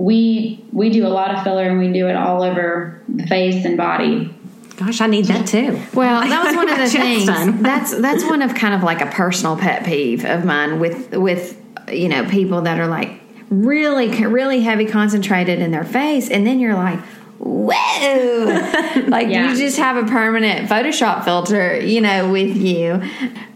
[0.00, 3.64] we we do a lot of filler and we do it all over the face
[3.66, 4.34] and body.
[4.76, 5.78] Gosh, I need that too.
[5.92, 7.26] Well, that was one of the things.
[7.62, 11.62] That's that's one of kind of like a personal pet peeve of mine with with
[11.92, 13.10] you know people that are like
[13.50, 16.98] really really heavy concentrated in their face, and then you're like.
[17.42, 18.44] Whoa!
[19.08, 19.48] like yeah.
[19.48, 23.02] you just have a permanent Photoshop filter, you know, with you.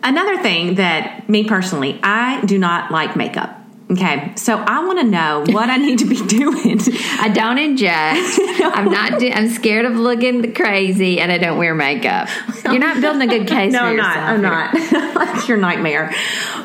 [0.02, 3.63] Another thing that me personally, I do not like makeup.
[3.90, 6.81] Okay, so I want to know what I need to be doing.
[7.20, 8.18] I don't inject.
[8.64, 9.20] I'm not.
[9.20, 12.29] Do- I'm scared of looking crazy, and I don't wear makeup.
[12.64, 13.73] You're not building a good case.
[13.73, 14.16] no, I'm not.
[14.16, 14.73] I'm not.
[14.73, 16.14] That's your nightmare.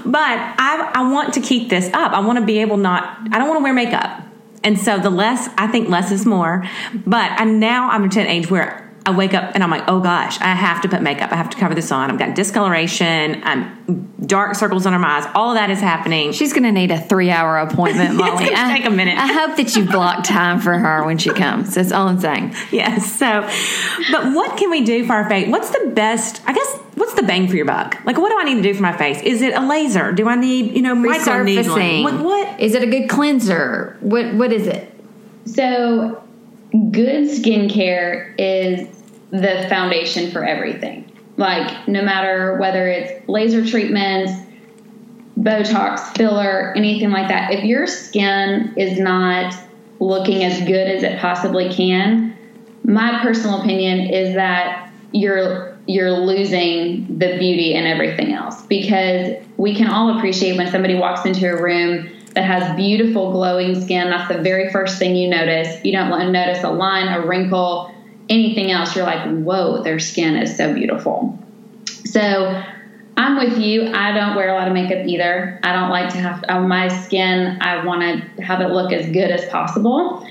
[0.06, 2.14] But I, I want to keep this up.
[2.14, 3.04] I want to be able not.
[3.34, 4.24] I don't want to wear makeup,
[4.64, 6.64] and so the less I think less is more.
[7.06, 10.00] But I now I'm to an age where I wake up and I'm like, oh
[10.00, 11.32] gosh, I have to put makeup.
[11.32, 12.12] I have to cover this on.
[12.12, 13.42] I've got discoloration.
[13.44, 15.26] I'm dark circles under my eyes.
[15.34, 16.32] All of that is happening.
[16.34, 18.50] She's going to need a three hour appointment, Molly.
[18.50, 19.18] take a minute.
[19.18, 21.76] I hope that you block time for her when she comes.
[21.76, 22.54] That's all I'm saying.
[22.72, 23.12] Yes.
[23.14, 23.42] So,
[24.12, 25.50] but what can we do for our face?
[25.50, 27.98] What's the best, I guess, what's the bang for your buck?
[28.06, 29.22] Like, what do I need to do for my face?
[29.22, 30.12] Is it a laser?
[30.12, 32.04] Do I need, you know, micro needling?
[32.04, 32.60] What, what?
[32.60, 33.98] Is it a good cleanser?
[34.02, 34.94] What What is it?
[35.46, 36.24] So,
[36.72, 38.88] good skincare is
[39.32, 41.12] the foundation for everything.
[41.38, 44.34] Like, no matter whether it's laser treatments,
[45.38, 49.56] Botox, filler, anything like that, if your skin is not
[50.00, 52.38] looking as good as it possibly can,
[52.84, 59.74] my personal opinion is that you're you're losing the beauty and everything else because we
[59.74, 64.32] can all appreciate when somebody walks into a room that has beautiful glowing skin that's
[64.32, 67.94] the very first thing you notice you don't want to notice a line a wrinkle
[68.30, 71.38] anything else you're like whoa their skin is so beautiful
[72.06, 72.64] so
[73.20, 73.92] I'm with you.
[73.94, 75.60] I don't wear a lot of makeup either.
[75.62, 77.58] I don't like to have on my skin.
[77.62, 80.26] I want to have it look as good as possible.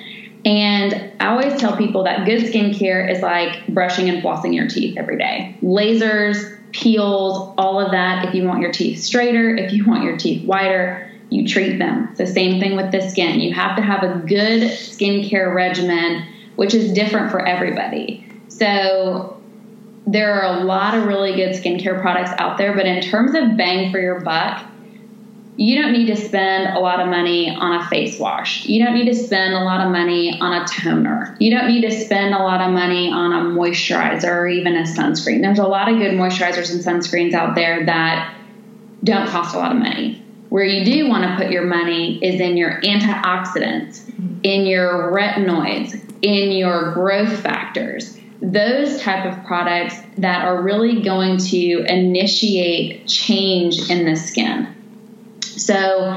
[0.46, 4.96] And I always tell people that good skincare is like brushing and flossing your teeth
[4.96, 5.54] every day.
[5.62, 8.26] Lasers, peels, all of that.
[8.26, 12.14] If you want your teeth straighter, if you want your teeth whiter, you treat them.
[12.16, 13.40] The same thing with the skin.
[13.40, 18.24] You have to have a good skincare regimen, which is different for everybody.
[18.48, 19.40] So
[20.06, 23.56] there are a lot of really good skincare products out there, but in terms of
[23.56, 24.64] bang for your buck,
[25.56, 28.64] you don't need to spend a lot of money on a face wash.
[28.66, 31.36] You don't need to spend a lot of money on a toner.
[31.40, 34.82] You don't need to spend a lot of money on a moisturizer or even a
[34.82, 35.42] sunscreen.
[35.42, 38.36] There's a lot of good moisturizers and sunscreens out there that
[39.02, 40.24] don't cost a lot of money.
[40.48, 44.38] Where you do want to put your money is in your antioxidants, mm-hmm.
[44.42, 51.38] in your retinoids, in your growth factors those type of products that are really going
[51.38, 54.74] to initiate change in the skin.
[55.40, 56.10] So,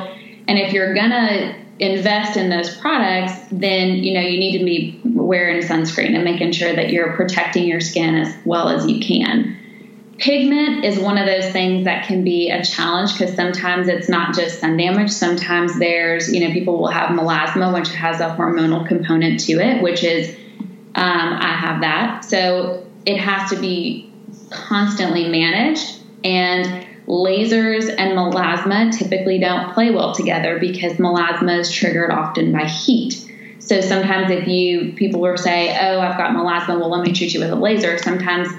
[0.47, 5.01] and if you're gonna invest in those products, then you know you need to be
[5.03, 9.57] wearing sunscreen and making sure that you're protecting your skin as well as you can.
[10.21, 14.35] Pigment is one of those things that can be a challenge because sometimes it's not
[14.35, 15.09] just sun damage.
[15.09, 19.81] Sometimes there's, you know, people will have melasma, which has a hormonal component to it,
[19.81, 20.29] which is
[20.93, 22.23] um, I have that.
[22.23, 24.11] So it has to be
[24.51, 25.99] constantly managed.
[26.23, 32.65] And lasers and melasma typically don't play well together because melasma is triggered often by
[32.65, 33.27] heat.
[33.59, 37.33] So sometimes if you people will say, "Oh, I've got melasma, well, let me treat
[37.33, 38.49] you with a laser." Sometimes,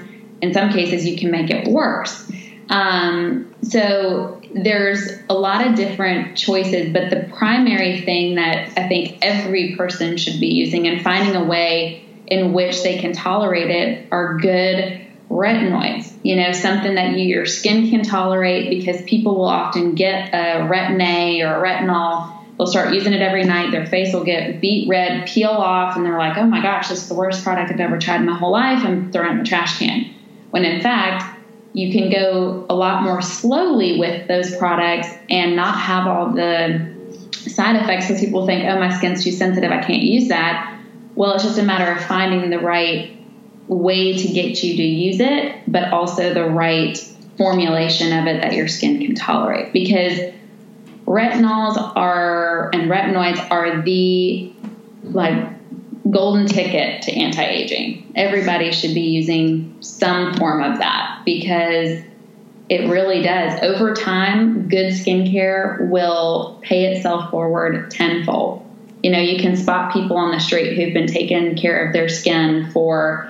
[0.43, 2.29] in some cases, you can make it worse.
[2.69, 9.19] Um, so there's a lot of different choices, but the primary thing that I think
[9.21, 14.07] every person should be using and finding a way in which they can tolerate it
[14.11, 16.13] are good retinoids.
[16.23, 20.67] You know, something that you, your skin can tolerate because people will often get a
[20.67, 22.33] retin-A or a retinol.
[22.57, 23.71] They'll start using it every night.
[23.71, 27.03] Their face will get beet red, peel off, and they're like, oh my gosh, this
[27.03, 29.37] is the worst product I've ever tried in my whole life, and throw it in
[29.39, 30.13] the trash can.
[30.53, 31.39] When in fact,
[31.73, 36.93] you can go a lot more slowly with those products and not have all the
[37.31, 40.73] side effects because people think, oh, my skin's too sensitive, I can't use that
[41.15, 43.15] well, it's just a matter of finding the right
[43.67, 46.97] way to get you to use it, but also the right
[47.37, 49.73] formulation of it that your skin can tolerate.
[49.73, 50.19] Because
[51.05, 54.53] retinols are and retinoids are the
[55.03, 55.49] like
[56.09, 58.11] golden ticket to anti-aging.
[58.15, 61.99] Everybody should be using some form of that because
[62.69, 63.61] it really does.
[63.61, 68.63] Over time, good skincare will pay itself forward tenfold
[69.03, 72.07] you know, you can spot people on the street who've been taking care of their
[72.07, 73.29] skin for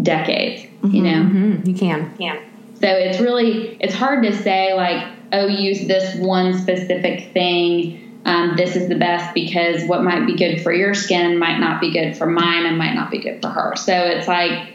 [0.00, 1.22] decades, mm-hmm, you know?
[1.22, 1.68] Mm-hmm.
[1.68, 2.14] You can.
[2.18, 2.38] Yeah.
[2.74, 8.07] So it's really, it's hard to say like, oh, use this one specific thing.
[8.28, 11.80] Um, this is the best because what might be good for your skin might not
[11.80, 13.74] be good for mine and might not be good for her.
[13.76, 14.74] So it's like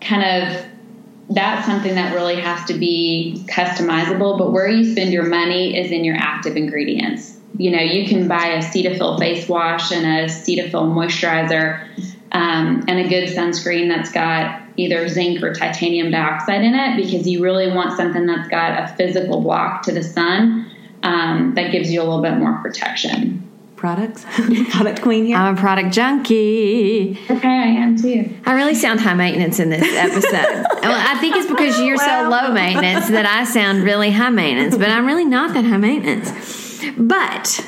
[0.00, 0.64] kind of
[1.30, 4.38] that's something that really has to be customizable.
[4.38, 8.26] But where you spend your money is in your active ingredients you know, you can
[8.26, 11.86] buy a Cetaphil face wash and a Cetaphil moisturizer
[12.32, 17.28] um, and a good sunscreen that's got either zinc or titanium dioxide in it because
[17.28, 20.68] you really want something that's got a physical block to the sun
[21.04, 23.42] um, that gives you a little bit more protection.
[23.76, 24.24] Products,
[24.70, 25.36] product queen here.
[25.36, 27.18] I'm a product junkie.
[27.28, 28.34] Okay, I am too.
[28.46, 30.32] I really sound high maintenance in this episode.
[30.82, 34.30] well, I think it's because you're well, so low maintenance that I sound really high
[34.30, 36.32] maintenance, but I'm really not that high maintenance.
[36.96, 37.66] But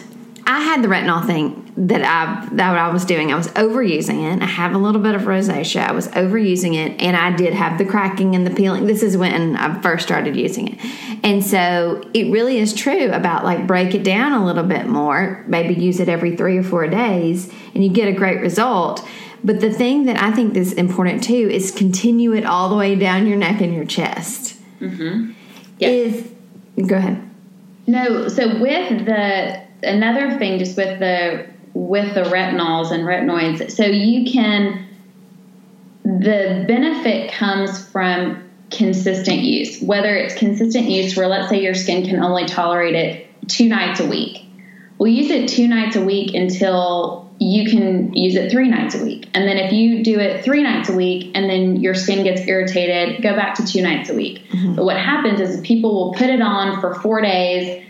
[0.48, 3.32] I had the retinol thing that I that I was doing.
[3.32, 4.40] I was overusing it.
[4.40, 5.88] I have a little bit of rosacea.
[5.88, 8.86] I was overusing it, and I did have the cracking and the peeling.
[8.86, 10.80] This is when I first started using it,
[11.24, 15.44] and so it really is true about like break it down a little bit more.
[15.48, 19.06] Maybe use it every three or four days, and you get a great result.
[19.42, 22.94] But the thing that I think is important too is continue it all the way
[22.94, 24.56] down your neck and your chest.
[24.80, 25.32] Mm-hmm.
[25.80, 26.30] Is
[26.86, 27.28] go ahead.
[27.88, 33.84] No, so with the another thing, just with the with the retinols and retinoids, so
[33.84, 34.86] you can
[36.04, 39.82] the benefit comes from consistent use.
[39.82, 44.00] Whether it's consistent use, where let's say your skin can only tolerate it two nights
[44.00, 44.44] a week,
[44.98, 49.04] we'll use it two nights a week until you can use it three nights a
[49.04, 49.28] week.
[49.34, 52.40] And then if you do it three nights a week and then your skin gets
[52.46, 54.48] irritated, go back to two nights a week.
[54.48, 54.76] Mm-hmm.
[54.76, 57.85] But what happens is people will put it on for four days,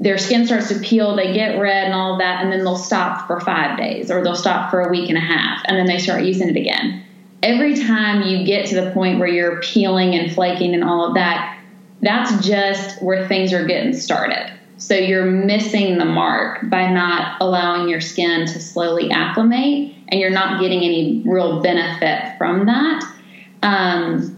[0.00, 2.76] their skin starts to peel, they get red and all of that, and then they'll
[2.76, 5.86] stop for five days or they'll stop for a week and a half and then
[5.86, 7.02] they start using it again.
[7.42, 11.14] Every time you get to the point where you're peeling and flaking and all of
[11.14, 11.58] that,
[12.00, 14.52] that's just where things are getting started.
[14.78, 20.30] So you're missing the mark by not allowing your skin to slowly acclimate, and you're
[20.30, 23.16] not getting any real benefit from that.
[23.62, 24.33] Um,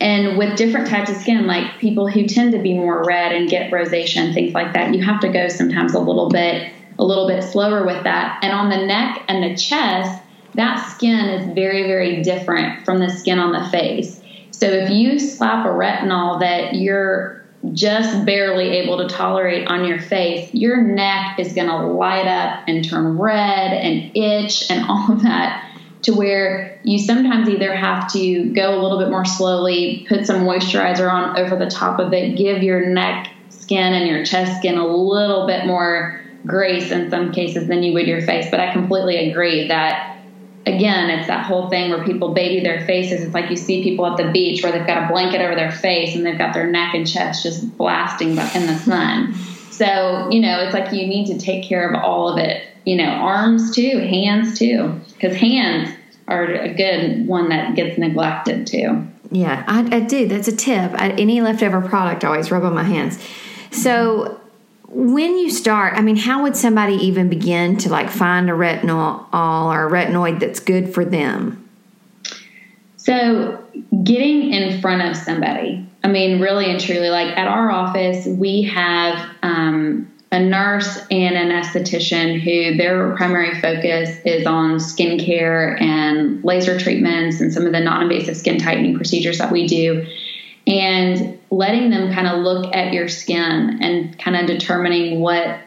[0.00, 3.50] and with different types of skin, like people who tend to be more red and
[3.50, 7.04] get rosacea and things like that, you have to go sometimes a little bit a
[7.04, 8.38] little bit slower with that.
[8.42, 10.22] And on the neck and the chest,
[10.54, 14.20] that skin is very, very different from the skin on the face.
[14.50, 17.42] So if you slap a retinol that you're
[17.72, 22.64] just barely able to tolerate on your face, your neck is going to light up
[22.66, 25.69] and turn red and itch and all of that
[26.02, 30.44] to where you sometimes either have to go a little bit more slowly, put some
[30.44, 34.78] moisturizer on over the top of it, give your neck skin and your chest skin
[34.78, 38.46] a little bit more grace in some cases than you would your face.
[38.50, 40.16] But I completely agree that
[40.66, 43.22] again, it's that whole thing where people baby their faces.
[43.22, 45.72] It's like you see people at the beach where they've got a blanket over their
[45.72, 49.34] face and they've got their neck and chest just blasting in the sun.
[49.70, 52.69] So, you know, it's like you need to take care of all of it.
[52.84, 55.94] You know, arms too, hands too, because hands
[56.28, 59.06] are a good one that gets neglected too.
[59.30, 60.26] Yeah, I, I do.
[60.26, 60.92] That's a tip.
[60.94, 63.18] I, any leftover product, I always rub on my hands.
[63.70, 64.40] So,
[64.88, 69.32] when you start, I mean, how would somebody even begin to like find a retinol
[69.32, 71.68] or a retinoid that's good for them?
[72.96, 73.64] So,
[74.02, 75.86] getting in front of somebody.
[76.02, 81.34] I mean, really and truly, like at our office, we have um, a nurse and
[81.36, 87.72] an esthetician who their primary focus is on skincare and laser treatments and some of
[87.72, 90.06] the non invasive skin tightening procedures that we do
[90.66, 95.60] and letting them kind of look at your skin and kind of determining what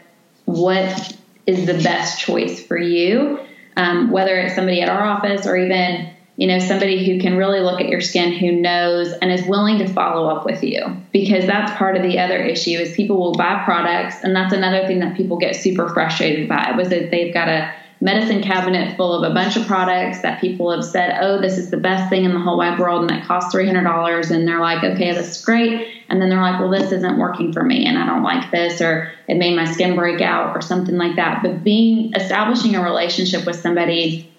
[0.45, 3.39] what is the best choice for you
[3.75, 7.59] um, whether it's somebody at our office or even you know somebody who can really
[7.59, 11.45] look at your skin who knows and is willing to follow up with you because
[11.45, 14.99] that's part of the other issue is people will buy products and that's another thing
[14.99, 17.73] that people get super frustrated by was that they've got a
[18.03, 21.71] medicine cabinet full of a bunch of products that people have said, oh, this is
[21.71, 24.29] the best thing in the whole wide world, and it costs $300.
[24.29, 25.87] And they're like, okay, this is great.
[26.09, 28.81] And then they're like, well, this isn't working for me, and I don't like this,
[28.81, 31.41] or it made my skin break out, or something like that.
[31.41, 34.29] But being establishing a relationship with somebody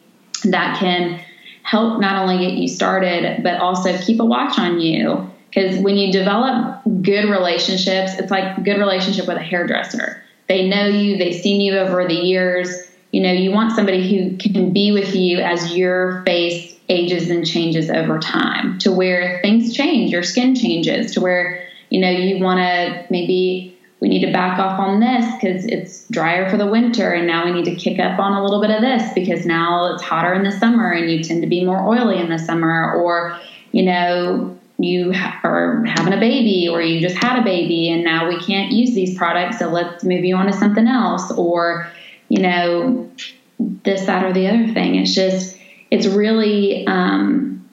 [0.45, 1.24] that can
[1.64, 5.30] help not only get you started, but also keep a watch on you.
[5.48, 10.22] Because when you develop good relationships, it's like good relationship with a hairdresser.
[10.48, 12.84] They know you, they've seen you over the years
[13.14, 17.46] you know, you want somebody who can be with you as your face ages and
[17.46, 22.42] changes over time to where things change, your skin changes to where, you know, you
[22.42, 23.74] want to maybe
[24.05, 27.44] we need to back off on this because it's drier for the winter and now
[27.44, 30.34] we need to kick up on a little bit of this because now it's hotter
[30.34, 33.38] in the summer and you tend to be more oily in the summer or
[33.72, 38.28] you know you are having a baby or you just had a baby and now
[38.28, 41.90] we can't use these products so let's move you on to something else or
[42.28, 43.11] you know,
[43.59, 44.96] this, that, or the other thing.
[44.96, 45.57] It's just,
[45.90, 47.64] it's really, um,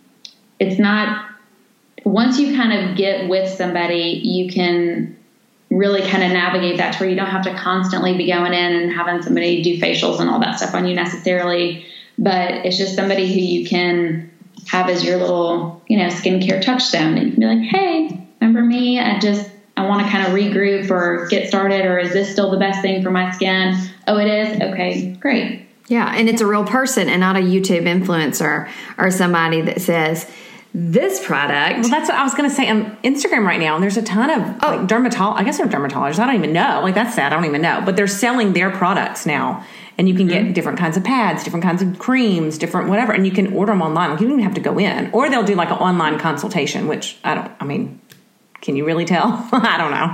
[0.60, 1.30] it's not,
[2.04, 5.16] once you kind of get with somebody, you can
[5.72, 8.74] really kind of navigate that to where you don't have to constantly be going in
[8.74, 11.86] and having somebody do facials and all that stuff on you necessarily.
[12.18, 14.30] But it's just somebody who you can
[14.68, 17.18] have as your little, you know, skincare touchstone.
[17.18, 19.00] And you can be like, hey, remember me?
[19.00, 22.52] I just, I want to kind of regroup or get started, or is this still
[22.52, 23.76] the best thing for my skin?
[24.08, 24.62] Oh, it is?
[24.62, 25.68] Okay, great.
[25.88, 30.30] Yeah, and it's a real person and not a YouTube influencer or somebody that says,
[30.74, 31.82] this product.
[31.82, 33.76] Well, that's what I was going to say on Instagram right now.
[33.76, 34.78] And there's a ton of oh.
[34.78, 35.36] like dermatologists.
[35.38, 36.20] I guess they're dermatologists.
[36.20, 36.80] I don't even know.
[36.82, 37.34] Like that's sad.
[37.34, 37.82] I don't even know.
[37.86, 39.66] But they're selling their products now,
[39.98, 40.48] and you can mm-hmm.
[40.48, 43.72] get different kinds of pads, different kinds of creams, different whatever, and you can order
[43.72, 44.12] them online.
[44.12, 46.88] Like you don't even have to go in, or they'll do like an online consultation.
[46.88, 47.52] Which I don't.
[47.60, 48.01] I mean,
[48.62, 49.48] can you really tell?
[49.52, 50.06] I don't know.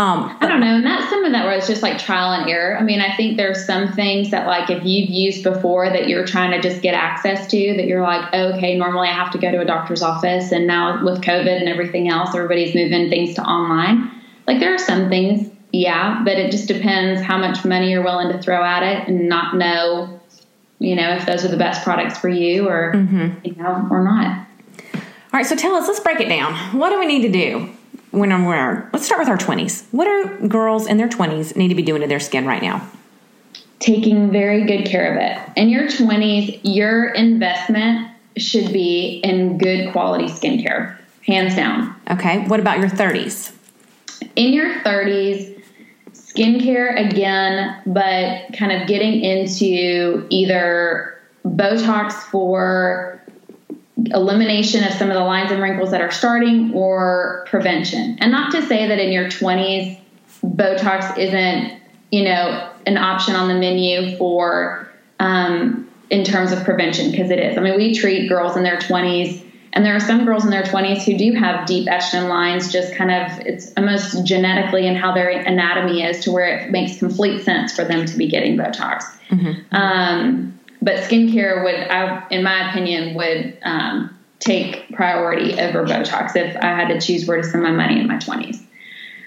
[0.00, 0.76] Um, I don't know.
[0.76, 2.78] And that's some of that where it's just like trial and error.
[2.78, 6.24] I mean, I think there's some things that like if you've used before that you're
[6.24, 9.38] trying to just get access to that you're like, oh, okay, normally I have to
[9.38, 10.52] go to a doctor's office.
[10.52, 14.10] And now with COVID and everything else, everybody's moving things to online.
[14.46, 18.30] Like there are some things, yeah, but it just depends how much money you're willing
[18.30, 20.20] to throw at it and not know,
[20.78, 23.44] you know, if those are the best products for you or, mm-hmm.
[23.44, 24.41] you know, or not.
[25.32, 26.54] All right, so tell us, let's break it down.
[26.78, 27.70] What do we need to do
[28.10, 29.86] when I'm wearing, let's start with our 20s.
[29.90, 32.86] What are girls in their 20s need to be doing to their skin right now?
[33.82, 35.58] taking very good care of it.
[35.60, 41.94] In your 20s, your investment should be in good quality skincare, hands down.
[42.10, 42.46] Okay.
[42.46, 43.52] What about your 30s?
[44.36, 45.62] In your 30s,
[46.12, 53.21] skincare again, but kind of getting into either Botox for
[54.06, 58.16] elimination of some of the lines and wrinkles that are starting or prevention.
[58.20, 59.98] And not to say that in your 20s,
[60.44, 61.80] Botox isn't,
[62.10, 64.88] you know, an option on the menu for
[65.20, 67.56] um, in terms of prevention because it is.
[67.56, 70.64] I mean, we treat girls in their 20s, and there are some girls in their
[70.64, 75.14] 20s who do have deep estrogen lines, just kind of it's almost genetically and how
[75.14, 79.04] their anatomy is to where it makes complete sense for them to be getting Botox.
[79.30, 79.74] Mm-hmm.
[79.74, 86.56] Um, but skincare would, I, in my opinion, would um, take priority over Botox if
[86.56, 88.60] I had to choose where to spend my money in my 20s.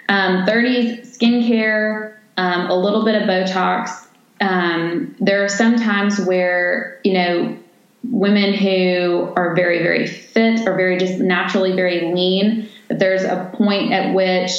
[0.10, 4.06] Um, 30s, skincare, um, a little bit of Botox.
[4.42, 7.58] Um, there are some times where, you know,
[8.04, 13.94] women who are very, very fit or very just naturally very lean, there's a point
[13.94, 14.52] at which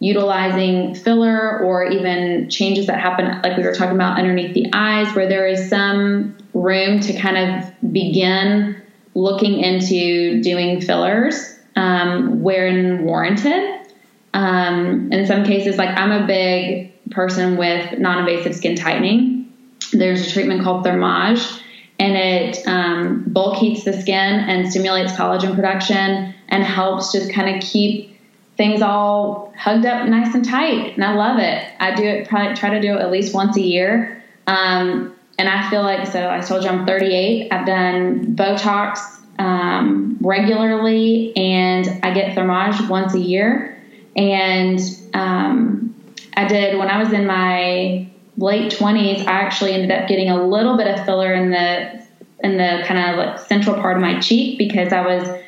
[0.00, 5.14] utilizing filler or even changes that happen, like we were talking about underneath the eyes,
[5.14, 8.82] where there is some room to kind of begin
[9.14, 13.86] looking into doing fillers um, when warranted.
[14.32, 19.52] Um, in some cases, like I'm a big person with non invasive skin tightening.
[19.92, 21.60] There's a treatment called Thermage,
[21.98, 27.54] and it um, bulk heats the skin and stimulates collagen production and helps just kind
[27.54, 28.09] of keep
[28.60, 30.92] things all hugged up nice and tight.
[30.94, 31.66] And I love it.
[31.80, 34.22] I do it, probably try to do it at least once a year.
[34.46, 37.50] Um, and I feel like, so I told you I'm 38.
[37.50, 38.98] I've done Botox
[39.38, 43.82] um, regularly and I get Thermage once a year.
[44.14, 44.78] And
[45.14, 45.94] um,
[46.36, 50.46] I did, when I was in my late 20s, I actually ended up getting a
[50.46, 51.98] little bit of filler in the
[52.42, 55.40] in the kind of like central part of my cheek because I was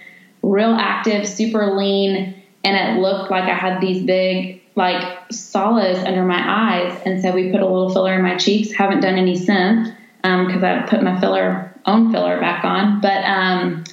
[0.43, 6.25] real active, super lean, and it looked like I had these big like solids under
[6.25, 7.01] my eyes.
[7.05, 8.73] And so we put a little filler in my cheeks.
[8.73, 9.91] Haven't done any since
[10.23, 13.01] because um, I put my filler own filler back on.
[13.01, 13.85] But um,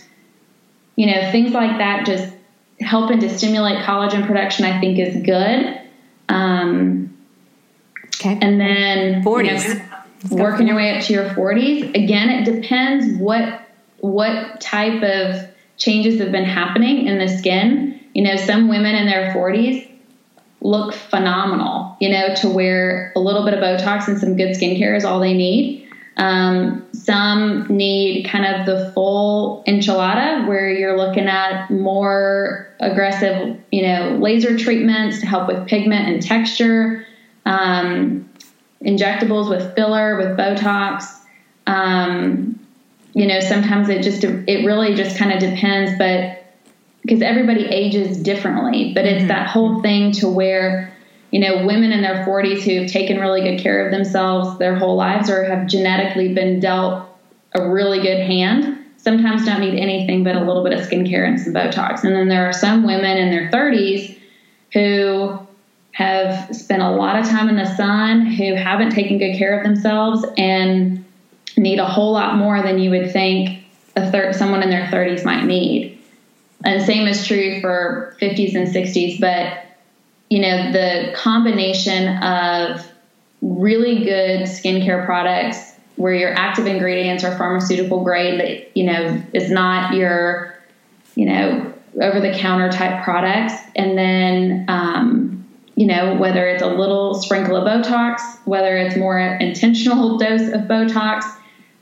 [0.96, 2.34] you know things like that just
[2.80, 4.66] helping to stimulate collagen production.
[4.66, 5.82] I think is good.
[6.30, 7.18] Um,
[8.16, 8.38] okay.
[8.42, 9.66] And then forties.
[9.66, 9.86] You know,
[10.32, 13.62] working your way up to your 40s again it depends what
[14.00, 15.48] what type of
[15.78, 19.90] changes have been happening in the skin you know, some women in their 40s
[20.62, 24.96] look phenomenal, you know, to where a little bit of Botox and some good skincare
[24.96, 25.88] is all they need.
[26.18, 33.84] Um, some need kind of the full enchilada where you're looking at more aggressive, you
[33.84, 37.06] know, laser treatments to help with pigment and texture,
[37.46, 38.30] um,
[38.84, 41.06] injectables with filler, with Botox.
[41.68, 42.60] Um,
[43.14, 46.39] you know, sometimes it just, it really just kind of depends, but
[47.10, 49.30] because everybody ages differently, but it's mm-hmm.
[49.30, 50.96] that whole thing to where,
[51.32, 54.96] you know, women in their 40s who've taken really good care of themselves their whole
[54.96, 57.10] lives or have genetically been dealt
[57.56, 61.40] a really good hand sometimes don't need anything but a little bit of skincare and
[61.40, 62.04] some Botox.
[62.04, 64.16] And then there are some women in their 30s
[64.72, 65.40] who
[65.94, 69.64] have spent a lot of time in the sun, who haven't taken good care of
[69.64, 71.04] themselves, and
[71.58, 73.64] need a whole lot more than you would think
[73.96, 75.99] a thir- someone in their 30s might need.
[76.66, 79.20] And same is true for 50s and 60s.
[79.20, 79.66] But,
[80.30, 82.86] you know, the combination of
[83.42, 89.50] really good skincare products where your active ingredients are pharmaceutical grade that, you know, is
[89.50, 90.56] not your,
[91.16, 93.54] you know, over the counter type products.
[93.76, 95.46] And then, um,
[95.76, 100.62] you know, whether it's a little sprinkle of Botox, whether it's more intentional dose of
[100.62, 101.24] Botox,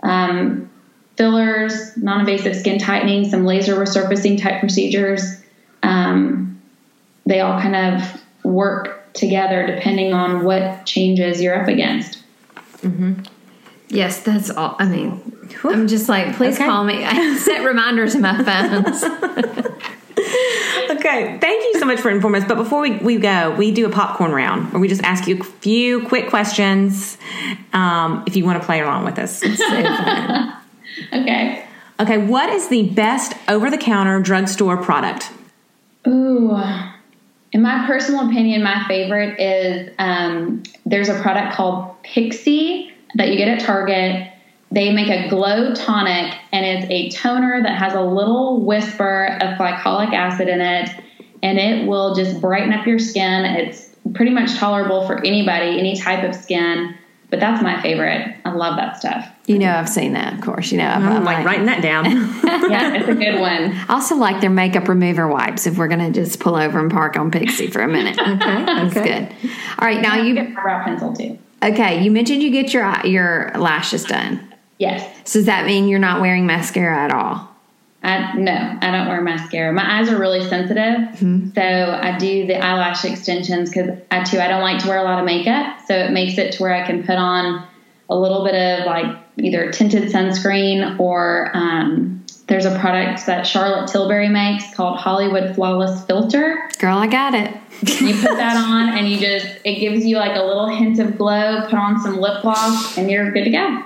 [0.04, 0.70] um,
[1.18, 5.42] fillers, non invasive skin tightening, some laser resurfacing type procedures.
[5.84, 6.62] Um,
[7.26, 12.24] they all kind of work together depending on what changes you're up against.
[12.78, 13.24] Mm-hmm.
[13.90, 14.76] Yes, that's all.
[14.80, 16.66] I mean, I'm just like, please okay.
[16.66, 17.04] call me.
[17.04, 19.04] I set reminders in my phones.
[20.92, 22.48] okay, thank you so much for informing us.
[22.48, 25.40] But before we, we go, we do a popcorn round where we just ask you
[25.40, 27.18] a few quick questions
[27.74, 29.40] um, if you want to play along with us.
[29.40, 29.48] So
[31.14, 31.66] okay.
[32.00, 35.32] Okay, what is the best over the counter drugstore product?
[36.08, 36.56] Ooh.
[37.54, 43.38] In my personal opinion, my favorite is um, there's a product called Pixi that you
[43.38, 44.32] get at Target.
[44.70, 49.58] They make a glow tonic, and it's a toner that has a little whisper of
[49.58, 50.90] glycolic acid in it,
[51.42, 53.46] and it will just brighten up your skin.
[53.46, 56.96] It's pretty much tolerable for anybody, any type of skin.
[57.30, 58.38] But that's my favorite.
[58.46, 59.28] I love that stuff.
[59.48, 60.72] You know, I've seen that, of course.
[60.72, 62.06] You know, I'm, I'm like writing that down.
[62.70, 63.74] yeah, it's a good one.
[63.74, 65.68] I also like their makeup remover wipes.
[65.68, 68.38] If we're going to just pull over and park on Pixi for a minute, okay,
[68.38, 69.30] that's okay.
[69.42, 69.52] good.
[69.78, 71.38] All right, now I you get my brow pencil too.
[71.62, 72.02] okay?
[72.02, 74.54] You mentioned you get your your lashes done.
[74.80, 75.04] Yes.
[75.30, 77.47] So does that mean you're not wearing mascara at all?
[78.08, 79.74] I no, I don't wear mascara.
[79.74, 81.20] My eyes are really sensitive,
[81.54, 85.04] so I do the eyelash extensions because I too I don't like to wear a
[85.04, 87.68] lot of makeup, so it makes it to where I can put on
[88.10, 93.90] a little bit of like either tinted sunscreen or um, there's a product that Charlotte
[93.90, 96.70] Tilbury makes called Hollywood Flawless Filter.
[96.80, 97.54] Girl, I got it.
[98.02, 101.18] You put that on and you just it gives you like a little hint of
[101.18, 101.66] glow.
[101.66, 103.84] Put on some lip gloss and you're good to go.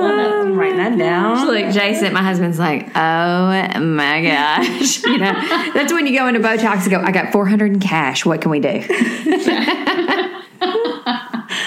[0.00, 1.46] I'm writing that oh, down.
[1.46, 5.02] Look, Jason, my husband's like, oh my gosh.
[5.04, 5.32] You know,
[5.74, 8.24] that's when you go into Botox and go, I got 400 in cash.
[8.24, 8.68] What can we do?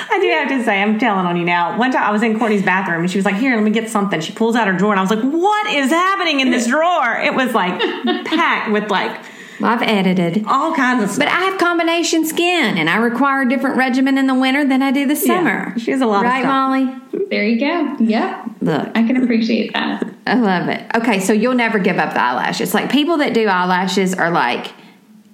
[0.09, 1.78] I do have to say, I'm telling on you now.
[1.78, 3.89] One time I was in Courtney's bathroom and she was like, Here, let me get
[3.89, 4.19] something.
[4.21, 7.17] She pulls out her drawer and I was like, What is happening in this drawer?
[7.19, 7.80] It was like
[8.25, 9.21] packed with like
[9.59, 10.45] Well, I've edited.
[10.45, 11.25] all kinds of stuff.
[11.25, 14.81] But I have combination skin and I require a different regimen in the winter than
[14.81, 15.77] I do the summer.
[15.79, 16.51] she has a lot of right, stuff.
[16.51, 17.25] Molly?
[17.29, 17.95] There you go.
[17.99, 18.45] Yep.
[18.61, 20.05] Look, I can appreciate that.
[20.25, 20.85] I love it.
[20.95, 22.73] Okay, so you'll never give up the eyelashes.
[22.73, 24.73] Like people that do eyelashes are like,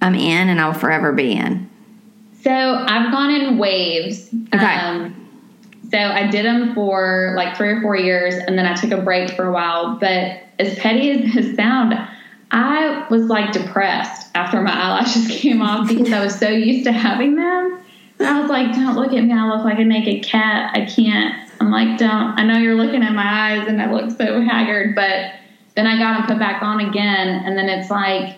[0.00, 1.70] I'm in and I'll forever be in.
[2.42, 4.28] So I've gone in waves.
[4.54, 4.64] Okay.
[4.64, 5.20] Um,
[5.90, 9.00] so I did them for like three or four years, and then I took a
[9.00, 9.96] break for a while.
[9.96, 11.94] But as petty as this sound,
[12.50, 16.92] I was like depressed after my eyelashes came off because I was so used to
[16.92, 17.78] having them.
[18.18, 19.32] And I was like, "Don't look at me!
[19.32, 20.70] I look like a naked cat.
[20.74, 24.10] I can't." I'm like, "Don't." I know you're looking at my eyes, and I look
[24.16, 24.94] so haggard.
[24.94, 25.32] But
[25.74, 28.36] then I got them put back on again, and then it's like,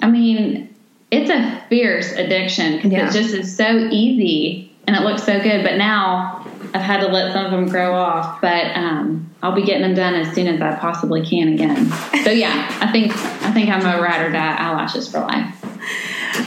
[0.00, 0.74] I mean,
[1.10, 3.08] it's a fierce addiction because Yeah.
[3.08, 5.62] it just is so easy and it looks so good.
[5.62, 6.43] But now
[6.74, 9.94] I've had to let some of them grow off, but um, I'll be getting them
[9.94, 11.86] done as soon as I possibly can again.
[12.24, 13.12] So yeah, I think
[13.44, 15.54] I think I'm a ride or die eyelashes for life.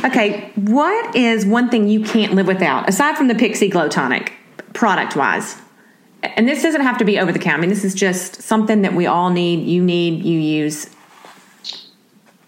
[0.03, 4.33] Okay, what is one thing you can't live without aside from the Pixi Glow Tonic,
[4.73, 5.55] product wise?
[6.23, 7.59] And this doesn't have to be over the counter.
[7.59, 9.65] I mean, this is just something that we all need.
[9.65, 10.25] You need.
[10.25, 10.89] You use.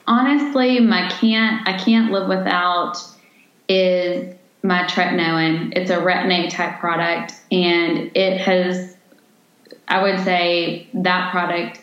[0.06, 2.98] Honestly, my can't I can't live without
[3.70, 5.74] is my tretinoin.
[5.76, 8.95] It's a retin-A type product, and it has.
[9.88, 11.82] I would say that product.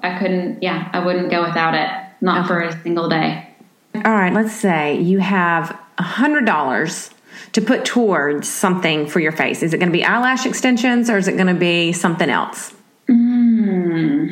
[0.00, 0.62] I couldn't.
[0.62, 1.90] Yeah, I wouldn't go without it.
[2.20, 3.48] Not for a single day.
[3.94, 7.10] All right, let's say you have a hundred dollars
[7.52, 9.62] to put towards something for your face.
[9.62, 12.74] Is it going to be eyelash extensions or is it going to be something else?
[13.06, 14.28] Hmm.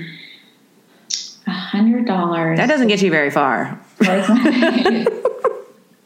[1.46, 2.58] A hundred dollars.
[2.58, 3.80] That doesn't get you very far.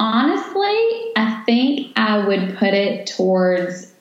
[0.01, 3.93] Honestly, I think I would put it towards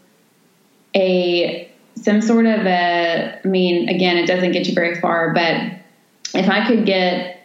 [0.95, 3.39] a some sort of a.
[3.43, 5.73] I mean, again, it doesn't get you very far, but
[6.35, 7.41] if I could get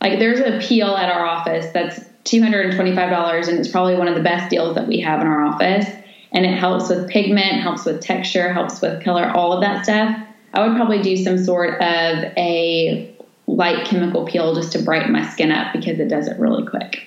[0.00, 3.58] like, there's a peel at our office that's two hundred and twenty five dollars, and
[3.58, 5.86] it's probably one of the best deals that we have in our office,
[6.32, 10.20] and it helps with pigment, helps with texture, helps with color, all of that stuff.
[10.52, 13.13] I would probably do some sort of a
[13.54, 17.02] light chemical peel just to brighten my skin up because it does it really quick.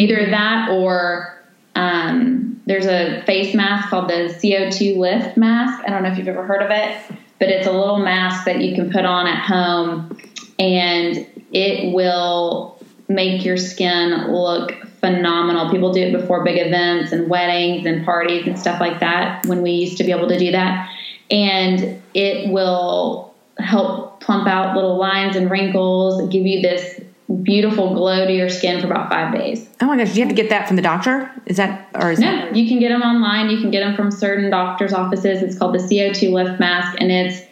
[0.00, 1.36] Either that or
[1.74, 5.82] um, there's a face mask called the CO2 Lift mask.
[5.86, 6.96] I don't know if you've ever heard of it,
[7.38, 10.16] but it's a little mask that you can put on at home
[10.58, 12.78] and it will
[13.08, 15.70] make your skin look phenomenal.
[15.70, 19.62] People do it before big events and weddings and parties and stuff like that when
[19.62, 20.88] we used to be able to do that.
[21.30, 27.00] And it will help plump out little lines and wrinkles, give you this
[27.42, 29.68] beautiful glow to your skin for about five days.
[29.80, 31.30] Oh my gosh, do you have to get that from the doctor?
[31.46, 33.50] Is that or is No, you can get them online.
[33.50, 35.42] You can get them from certain doctors' offices.
[35.42, 37.42] It's called the CO2 Lift Mask, and it's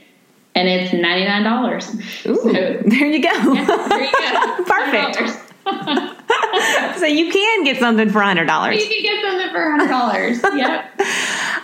[0.54, 1.94] and it's ninety nine dollars.
[2.26, 3.54] Ooh, there you go.
[3.54, 4.64] there you go.
[4.66, 5.18] Perfect.
[5.18, 5.44] $100.
[6.98, 8.76] so you can get something for hundred dollars.
[8.76, 10.40] You can get something for hundred dollars.
[10.56, 10.90] yep.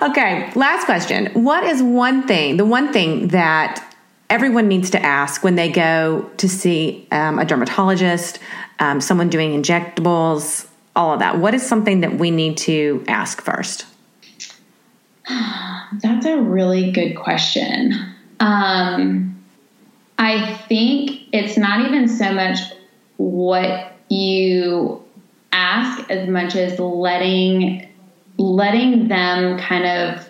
[0.03, 1.27] Okay, last question.
[1.33, 3.94] What is one thing, the one thing that
[4.35, 8.41] everyone needs to ask when they go to see um, a dermatologist,
[8.81, 10.67] um, someone doing injectables,
[10.97, 11.39] all of that?
[11.39, 13.87] What is something that we need to ask first?
[15.29, 17.95] That's a really good question.
[18.41, 19.45] Um,
[20.19, 22.59] I think it's not even so much
[23.19, 25.01] what you
[25.53, 27.89] ask as much as letting
[28.37, 30.29] letting them kind of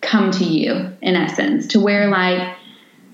[0.00, 2.56] come to you in essence to where like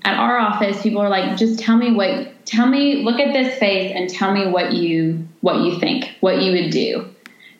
[0.03, 3.57] at our office people are like just tell me what tell me look at this
[3.59, 7.09] face and tell me what you what you think what you would do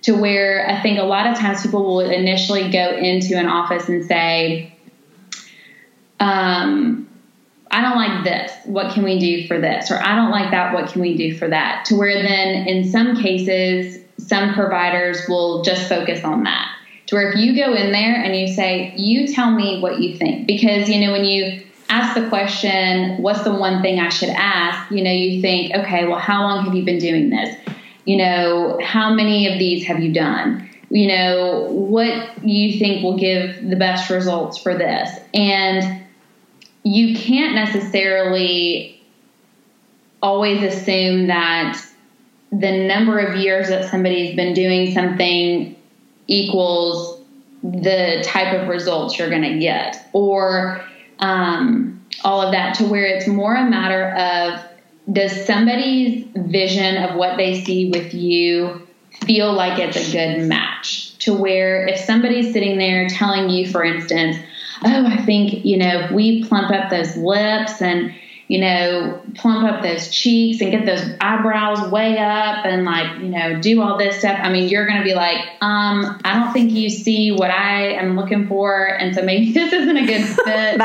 [0.07, 3.89] to where I think a lot of times people will initially go into an office
[3.89, 4.73] and say,
[6.19, 7.09] um,
[7.69, 8.51] I don't like this.
[8.63, 9.91] What can we do for this?
[9.91, 10.73] Or I don't like that.
[10.73, 11.85] What can we do for that?
[11.85, 16.73] To where then, in some cases, some providers will just focus on that.
[17.07, 20.17] To where if you go in there and you say, You tell me what you
[20.17, 20.47] think.
[20.47, 24.91] Because, you know, when you ask the question, What's the one thing I should ask?
[24.91, 27.55] You know, you think, Okay, well, how long have you been doing this?
[28.05, 30.69] You know, how many of these have you done?
[30.89, 35.09] You know, what you think will give the best results for this?
[35.33, 36.03] And
[36.83, 39.01] you can't necessarily
[40.21, 41.81] always assume that
[42.51, 45.75] the number of years that somebody's been doing something
[46.27, 47.21] equals
[47.63, 50.83] the type of results you're going to get or
[51.20, 54.63] um, all of that to where it's more a matter of
[55.11, 58.82] does somebody's vision of what they see with you
[59.26, 61.18] feel like it's a good match?
[61.20, 64.38] To where if somebody's sitting there telling you for instance
[64.86, 68.13] oh i think you know if we plump up those lips and
[68.47, 73.27] you know, plump up those cheeks and get those eyebrows way up and like, you
[73.27, 74.39] know, do all this stuff.
[74.41, 77.93] I mean, you're going to be like, um, I don't think you see what I
[77.93, 78.85] am looking for.
[78.85, 80.77] And so maybe this isn't a good fit.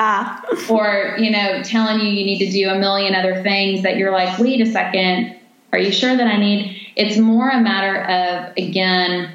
[0.69, 4.11] or, you know, telling you you need to do a million other things that you're
[4.11, 5.37] like, wait a second,
[5.73, 6.91] are you sure that I need?
[6.97, 9.33] It's more a matter of, again,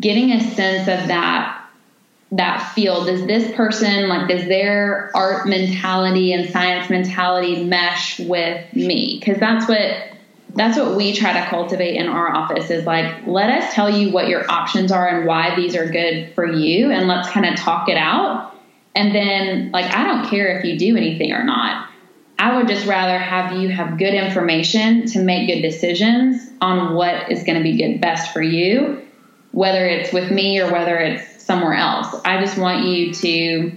[0.00, 1.55] getting a sense of that
[2.32, 3.06] that field?
[3.06, 9.18] Does this person like does their art mentality and science mentality mesh with me?
[9.18, 10.12] Because that's what
[10.54, 14.10] that's what we try to cultivate in our office is like let us tell you
[14.10, 17.56] what your options are and why these are good for you and let's kind of
[17.56, 18.52] talk it out.
[18.94, 21.90] And then like i don't care if you do anything or not.
[22.38, 27.30] I would just rather have you have good information to make good decisions on what
[27.30, 29.06] is going to be good best for you
[29.56, 32.14] whether it's with me or whether it's somewhere else.
[32.24, 33.72] I just want you to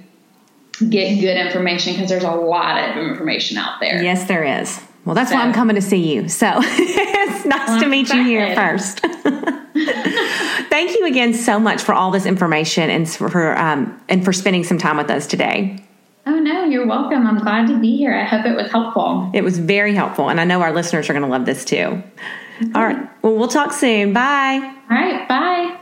[0.89, 4.01] get good information because there's a lot of information out there.
[4.01, 4.81] Yes, there is.
[5.05, 6.27] Well, that's so, why I'm coming to see you.
[6.29, 8.99] So it's nice well, to meet you here first.
[10.69, 14.63] Thank you again so much for all this information and for um, and for spending
[14.63, 15.83] some time with us today.
[16.25, 17.25] Oh no, you're welcome.
[17.25, 18.13] I'm glad to be here.
[18.13, 19.31] I hope it was helpful.
[19.33, 21.75] It was very helpful, and I know our listeners are going to love this too.
[21.75, 22.75] Mm-hmm.
[22.75, 23.23] All right.
[23.23, 24.13] Well, we'll talk soon.
[24.13, 24.59] Bye.
[24.89, 25.27] All right.
[25.27, 25.79] Bye.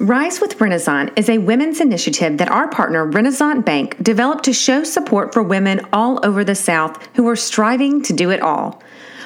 [0.00, 4.84] Rise with Renaissance is a women's initiative that our partner Renaissance Bank developed to show
[4.84, 8.80] support for women all over the South who are striving to do it all.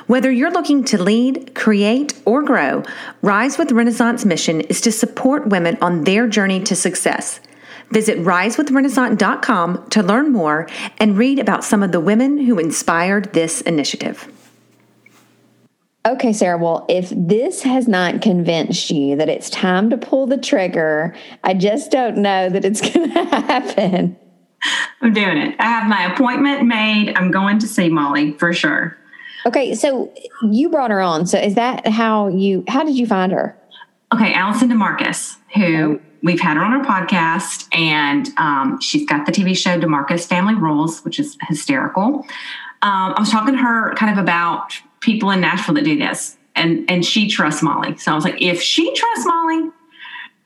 [0.06, 2.84] Whether you're looking to lead, create, or grow,
[3.20, 7.38] Rise with Renaissance mission is to support women on their journey to success.
[7.90, 10.66] Visit risewithrenaissance.com to learn more
[10.96, 14.26] and read about some of the women who inspired this initiative.
[16.04, 16.58] Okay, Sarah.
[16.58, 21.54] Well, if this has not convinced you that it's time to pull the trigger, I
[21.54, 24.16] just don't know that it's going to happen.
[25.00, 25.56] I'm doing it.
[25.60, 27.16] I have my appointment made.
[27.16, 28.96] I'm going to see Molly for sure.
[29.46, 31.26] Okay, so you brought her on.
[31.26, 32.64] So is that how you?
[32.68, 33.56] How did you find her?
[34.14, 39.32] Okay, Allison DeMarcus, who we've had her on our podcast, and um, she's got the
[39.32, 42.24] TV show DeMarcus Family Rules, which is hysterical.
[42.82, 46.38] Um, I was talking to her kind of about people in Nashville that do this,
[46.56, 47.98] and and she trusts Molly.
[47.98, 49.70] So I was like, if she trusts Molly,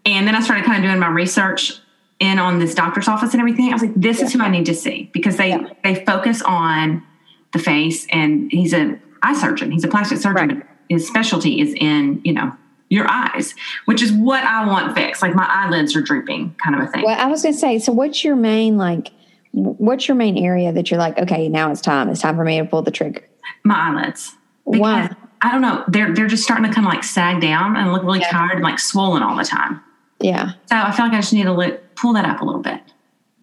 [0.04, 1.80] and then I started kind of doing my research
[2.18, 3.68] in on this doctor's office and everything.
[3.68, 4.24] I was like, this yeah.
[4.24, 5.68] is who I need to see because they yeah.
[5.84, 7.04] they focus on
[7.52, 9.70] the face, and he's a eye surgeon.
[9.70, 10.66] He's a plastic surgeon, right.
[10.88, 12.52] his specialty is in you know
[12.88, 13.54] your eyes,
[13.86, 15.20] which is what I want fixed.
[15.22, 17.04] Like my eyelids are drooping, kind of a thing.
[17.04, 19.10] Well, I was going to say, so what's your main like?
[19.52, 22.10] What's your main area that you're like, okay, now it's time.
[22.10, 23.26] It's time for me to pull the trigger.
[23.64, 24.35] My eyelids.
[24.66, 25.10] Why?
[25.40, 25.84] I don't know.
[25.88, 28.30] They're they're just starting to kind of like sag down and look really yeah.
[28.30, 29.80] tired and like swollen all the time.
[30.20, 30.52] Yeah.
[30.66, 32.80] So I feel like I just need to look, pull that up a little bit.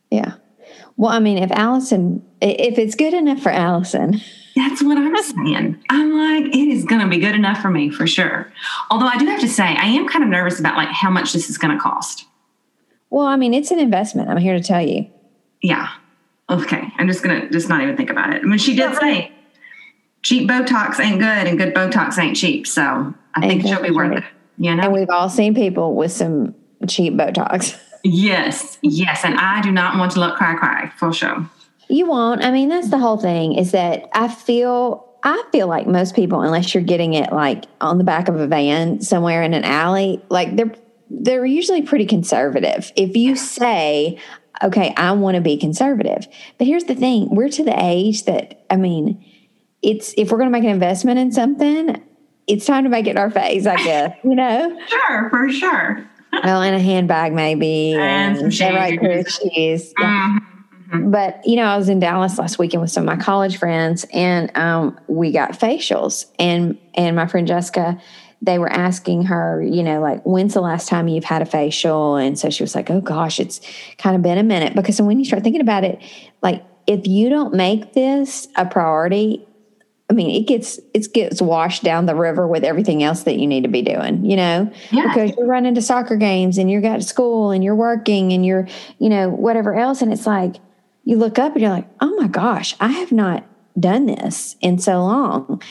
[0.09, 0.36] Yeah.
[0.97, 4.21] Well, I mean, if Allison, if it's good enough for Allison,
[4.55, 5.84] that's what I'm saying.
[5.89, 8.51] I'm like, it is going to be good enough for me for sure.
[8.91, 11.34] Although I do have to say, I am kind of nervous about like how much
[11.34, 12.26] this is going to cost.
[13.09, 14.30] Well, I mean, it's an investment.
[14.30, 15.07] I'm here to tell you.
[15.61, 15.89] Yeah.
[16.49, 16.84] Okay.
[16.97, 18.41] I'm just going to just not even think about it.
[18.41, 19.32] I mean, she did say
[20.24, 22.65] cheap Botox ain't good and good Botox ain't cheap.
[22.65, 24.24] So I think she'll be worth it.
[24.57, 24.84] You know?
[24.84, 26.55] And we've all seen people with some
[26.88, 27.80] cheap Botox.
[28.05, 29.24] Yes, yes.
[29.24, 31.49] And I do not want to look cry cry for sure.
[31.88, 32.43] You won't.
[32.43, 36.41] I mean, that's the whole thing is that I feel I feel like most people,
[36.41, 40.21] unless you're getting it like on the back of a van somewhere in an alley,
[40.28, 40.74] like they're
[41.09, 42.91] they're usually pretty conservative.
[42.97, 44.19] If you say,
[44.61, 46.28] okay, I want to be conservative.
[46.57, 49.24] But here's the thing, we're to the age that I mean,
[49.84, 52.01] it's if we're going to make an investment in something,
[52.47, 54.79] it's time to make it in our face, I guess, you know?
[54.88, 56.09] Sure, for sure.
[56.43, 57.93] well, in a handbag, maybe.
[57.93, 59.93] And some right shoes.
[59.99, 60.39] Yeah.
[60.89, 61.11] Mhm.
[61.11, 64.05] But, you know, I was in Dallas last weekend with some of my college friends
[64.13, 66.25] and um, we got facials.
[66.39, 67.99] And, and my friend Jessica,
[68.41, 72.15] they were asking her, you know, like, when's the last time you've had a facial?
[72.15, 73.61] And so she was like, oh gosh, it's
[73.97, 74.75] kind of been a minute.
[74.75, 76.01] Because when you start thinking about it,
[76.41, 79.47] like, if you don't make this a priority,
[80.14, 83.47] I mean, it gets it gets washed down the river with everything else that you
[83.47, 85.07] need to be doing, you know, Yeah.
[85.07, 88.45] because you're running to soccer games and you're got to school and you're working and
[88.45, 88.68] you're,
[88.99, 90.03] you know, whatever else.
[90.03, 90.57] And it's like
[91.03, 93.43] you look up and you're like, oh my gosh, I have not
[93.80, 95.64] done this in so long.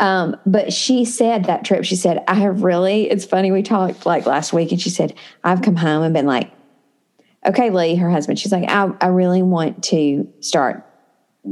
[0.00, 4.06] Um, but she said that trip, she said, I have really, it's funny, we talked
[4.06, 5.14] like last week and she said,
[5.44, 6.50] I've come home and been like,
[7.46, 10.84] okay, Lee, her husband, she's like, I, I really want to start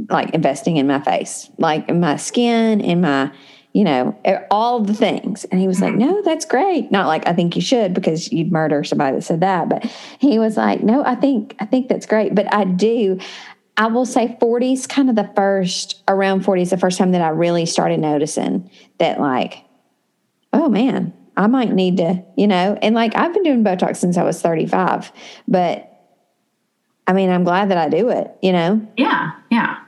[0.09, 3.31] like investing in my face, like in my skin, in my,
[3.73, 4.17] you know,
[4.51, 5.45] all the things.
[5.45, 6.11] And he was like, mm-hmm.
[6.11, 6.91] no, that's great.
[6.91, 9.69] Not like I think you should because you'd murder somebody that said that.
[9.69, 9.85] But
[10.19, 12.35] he was like, no, I think, I think that's great.
[12.35, 13.19] But I do,
[13.77, 17.11] I will say 40 is kind of the first, around 40 is the first time
[17.11, 18.69] that I really started noticing
[18.99, 19.63] that like,
[20.53, 24.17] oh man, I might need to, you know, and like I've been doing Botox since
[24.17, 25.11] I was 35,
[25.47, 25.89] but
[27.07, 28.87] I mean, I'm glad that I do it, you know?
[28.95, 29.82] Yeah, yeah.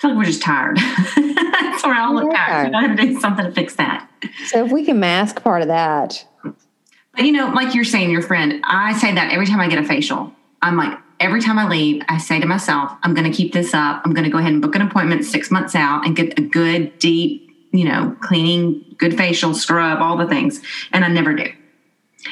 [0.00, 0.76] I feel like we're just tired.
[1.16, 2.46] That's where I look Yeah.
[2.46, 2.66] tired.
[2.68, 4.08] We gotta do something to fix that.
[4.46, 8.22] So if we can mask part of that, But you know, like you're saying, your
[8.22, 10.32] friend, I say that every time I get a facial.
[10.62, 13.74] I'm like, every time I leave, I say to myself, I'm going to keep this
[13.74, 14.00] up.
[14.04, 16.42] I'm going to go ahead and book an appointment six months out and get a
[16.42, 20.62] good, deep, you know, cleaning, good facial, scrub, all the things.
[20.92, 21.52] And I never do.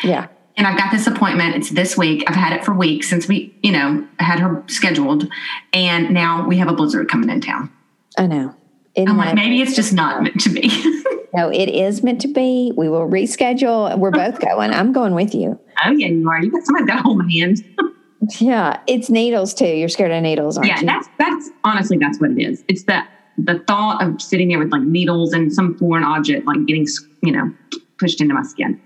[0.03, 0.29] yeah.
[0.59, 1.55] And I've got this appointment.
[1.55, 2.25] It's this week.
[2.27, 5.29] I've had it for weeks since we, you know, had her scheduled.
[5.73, 7.71] And now we have a blizzard coming in town.
[8.19, 8.55] I know.
[8.97, 10.69] I'm like, maybe it's just not meant to be.
[11.35, 12.73] No, it is meant to be.
[12.75, 13.97] We will reschedule.
[13.99, 14.73] We're both going.
[14.73, 15.61] I'm going with you.
[15.85, 16.43] oh, yeah, you are.
[16.43, 17.63] You got somebody got hold my hand.
[18.41, 19.65] Yeah, it's needles too.
[19.69, 20.75] You're scared of needles, aren't you?
[20.75, 22.65] yeah, that's that's honestly that's what it is.
[22.67, 26.67] It's that the thought of sitting there with like needles and some foreign object like
[26.67, 26.87] getting
[27.23, 27.55] you know
[27.99, 28.81] pushed into my skin.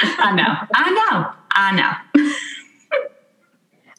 [0.00, 1.72] I know, I know, I
[2.14, 2.32] know.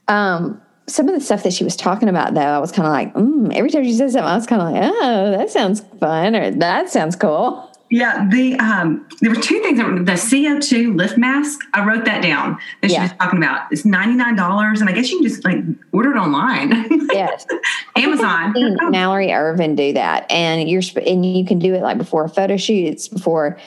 [0.10, 2.94] Um, some of the stuff that she was talking about, though, I was kind of
[2.94, 5.82] like, mm, every time she said something, I was kind of like, oh, that sounds
[6.00, 7.70] fun, or that sounds cool.
[7.90, 9.80] Yeah, the um, there were two things.
[9.80, 11.62] The CO two lift mask.
[11.74, 12.58] I wrote that down.
[12.82, 13.72] That she was talking about.
[13.72, 15.60] It's ninety nine dollars, and I guess you can just like
[15.94, 16.72] order it online.
[17.14, 17.46] Yes,
[17.96, 18.54] Amazon.
[18.90, 22.58] Mallory Ervin do that, and you're and you can do it like before a photo
[22.58, 22.88] shoot.
[22.88, 23.58] It's before.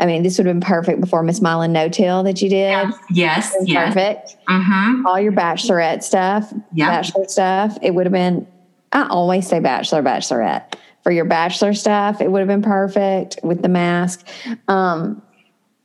[0.00, 2.88] I mean, this would have been perfect before Miss Mylan No Till that you did.
[3.10, 3.86] Yes, yes.
[3.94, 4.36] Perfect.
[4.48, 5.06] Mm-hmm.
[5.06, 6.88] All your bachelorette stuff, Yeah.
[6.88, 7.76] bachelor stuff.
[7.82, 8.46] It would have been.
[8.92, 12.20] I always say bachelor, bachelorette for your bachelor stuff.
[12.20, 14.26] It would have been perfect with the mask.
[14.68, 15.20] Um,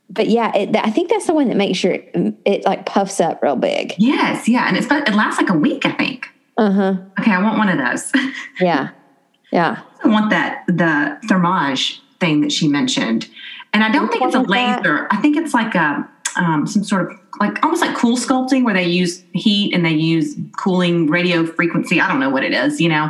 [0.10, 3.20] but yeah, it, I think that's the one that makes sure it, it like puffs
[3.20, 3.94] up real big.
[3.98, 6.28] Yes, yeah, and it's it lasts like a week, I think.
[6.56, 6.96] Uh huh.
[7.20, 8.12] Okay, I want one of those.
[8.62, 8.90] Yeah.
[9.52, 9.82] Yeah.
[10.04, 13.28] I want that the thermage thing that she mentioned,
[13.74, 15.08] and I don't think it's a laser.
[15.12, 18.74] I think it's like a um, some sort of like almost like cool sculpting where
[18.74, 22.00] they use heat and they use cooling radio frequency.
[22.02, 23.10] I don't know what it is, you know.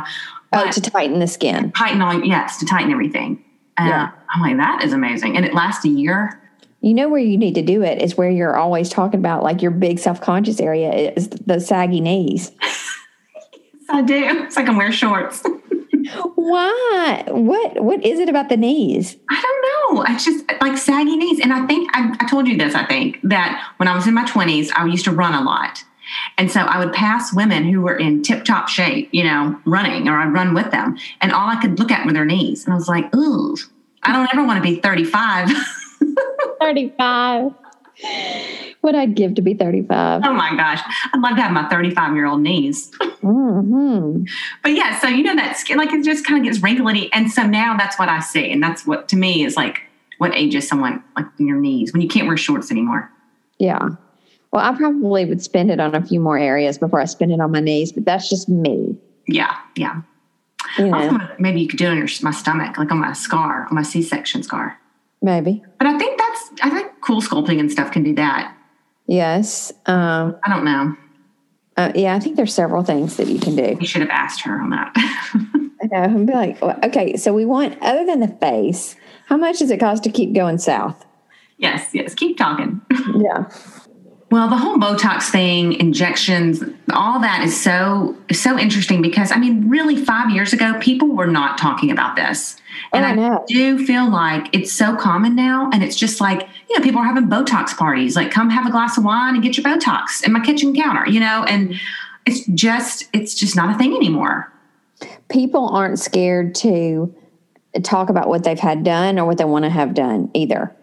[0.52, 1.72] Oh, But to tighten the skin.
[1.72, 3.42] tighten all yes to tighten everything.
[3.78, 4.10] Uh, Yeah.
[4.34, 6.40] I'm like that is amazing, and it lasts a year.
[6.80, 9.62] You know where you need to do it is where you're always talking about like
[9.62, 12.52] your big self conscious area is the saggy knees.
[13.88, 14.14] I do.
[14.44, 15.42] It's like I'm wearing shorts.
[16.34, 17.24] Why?
[17.28, 17.82] What?
[17.82, 19.16] What is it about the knees?
[19.30, 20.04] I don't know.
[20.14, 21.40] It's just like saggy knees.
[21.40, 24.14] And I think I, I told you this, I think, that when I was in
[24.14, 25.84] my 20s, I used to run a lot.
[26.36, 30.08] And so I would pass women who were in tip top shape, you know, running,
[30.08, 30.96] or I'd run with them.
[31.20, 32.64] And all I could look at were their knees.
[32.64, 33.56] And I was like, ooh,
[34.02, 35.50] I don't ever want to be 35.
[36.60, 37.52] 35.
[38.80, 40.22] What I'd give to be 35.
[40.24, 40.80] oh my gosh.
[41.12, 42.92] I'd love to have my 35 year old knees.
[43.22, 44.24] hmm
[44.62, 47.10] But yeah, so you know, that skin, like it just kind of gets wrinkly.
[47.12, 48.50] And so now that's what I see.
[48.52, 49.80] And that's what to me is like
[50.18, 53.10] what ages someone like in your knees when you can't wear shorts anymore.
[53.58, 53.88] Yeah.
[54.52, 57.40] Well, I probably would spend it on a few more areas before I spend it
[57.40, 58.96] on my knees, but that's just me.
[59.26, 60.02] Yeah, yeah.
[60.78, 63.66] You Also, maybe you could do it on your my stomach, like on my scar,
[63.68, 64.78] on my C-section scar.
[65.24, 65.64] Maybe.
[65.78, 68.54] But I think that's I think cool sculpting and stuff can do that.
[69.06, 69.72] Yes.
[69.86, 70.96] Um, I don't know.
[71.76, 73.76] uh, yeah, I think there's several things that you can do.
[73.80, 74.92] You should have asked her on that.
[74.96, 76.24] I know.
[76.24, 78.96] Be like, well, okay, so we want, other than the face,
[79.26, 81.04] how much does it cost to keep going south?
[81.58, 82.14] yes, yes.
[82.14, 82.80] Keep talking.
[83.16, 83.48] Yeah.
[84.34, 86.60] Well, the whole Botox thing, injections,
[86.92, 91.28] all that is so so interesting because I mean, really, five years ago, people were
[91.28, 92.56] not talking about this,
[92.92, 96.48] and Oh, I I, do feel like it's so common now, and it's just like
[96.68, 99.42] you know, people are having Botox parties, like come have a glass of wine and
[99.44, 101.76] get your Botox in my kitchen counter, you know, and
[102.26, 104.52] it's just it's just not a thing anymore.
[105.28, 107.14] People aren't scared to
[107.82, 110.74] talk about what they've had done or what they want to have done either.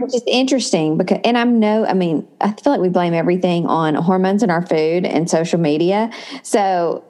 [0.00, 3.66] Which is interesting because, and I'm no, I mean, I feel like we blame everything
[3.66, 6.10] on hormones in our food and social media.
[6.42, 7.04] So,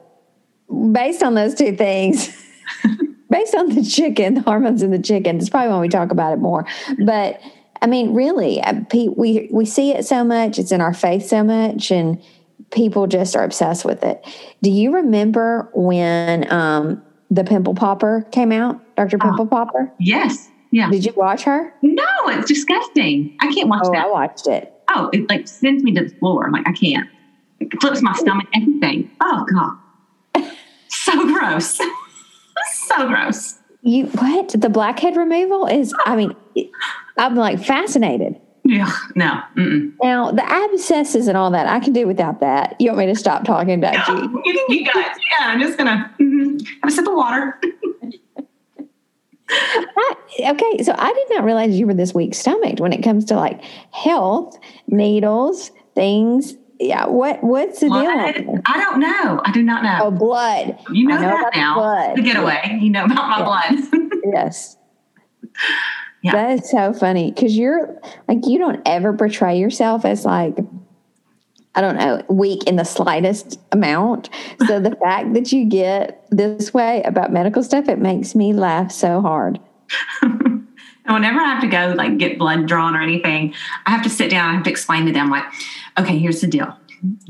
[0.92, 2.28] based on those two things,
[3.30, 6.32] based on the chicken, the hormones in the chicken, it's probably when we talk about
[6.32, 6.66] it more.
[7.04, 7.40] But
[7.82, 11.44] I mean, really, uh, we we see it so much; it's in our face so
[11.44, 12.22] much, and
[12.70, 14.24] people just are obsessed with it.
[14.62, 19.92] Do you remember when um, the pimple popper came out, Doctor Pimple Popper?
[19.98, 20.90] Yes, yeah.
[20.90, 21.72] Did you watch her?
[21.82, 23.36] No, it's disgusting.
[23.40, 24.06] I can't watch Oh, that.
[24.06, 24.72] I watched it.
[24.90, 26.46] oh, it like sends me to the floor.
[26.46, 27.08] I'm like, I can't.
[27.60, 29.10] It flips my stomach, everything.
[29.20, 30.50] Oh God.
[30.90, 31.78] So gross.
[32.86, 33.58] so gross.
[33.82, 34.48] You what?
[34.58, 35.94] The blackhead removal is.
[36.04, 36.34] I mean,
[37.16, 38.36] I'm like fascinated.
[38.64, 39.40] Yeah, no.
[39.56, 39.92] Mm-mm.
[40.02, 42.76] Now the abscesses and all that, I can do without that.
[42.80, 44.42] You want me to stop talking, don't you?
[44.44, 46.27] You, you guys, yeah, I'm just gonna mhm,
[46.82, 47.60] have a sip of water.
[49.50, 50.14] I,
[50.50, 53.36] okay, so I did not realize you were this weak stomached when it comes to
[53.36, 56.54] like health, needles, things.
[56.78, 58.02] Yeah, what what's the deal?
[58.02, 58.34] Blood?
[58.34, 58.62] there?
[58.66, 59.40] I don't know.
[59.44, 59.98] I do not know.
[60.02, 60.78] Oh, blood.
[60.92, 61.74] you know, know that now.
[61.74, 62.16] blood.
[62.16, 62.78] The getaway.
[62.80, 64.02] You know about my blood.
[64.30, 64.76] Yes.
[66.22, 66.32] Yeah.
[66.32, 70.56] That is so funny because you're like, you don't ever portray yourself as like,
[71.74, 74.30] I don't know, weak in the slightest amount.
[74.66, 78.90] So the fact that you get this way about medical stuff, it makes me laugh
[78.90, 79.60] so hard.
[81.08, 83.54] And whenever I have to go like get blood drawn or anything,
[83.86, 84.50] I have to sit down.
[84.50, 85.44] I have to explain to them like,
[85.98, 86.76] okay, here's the deal.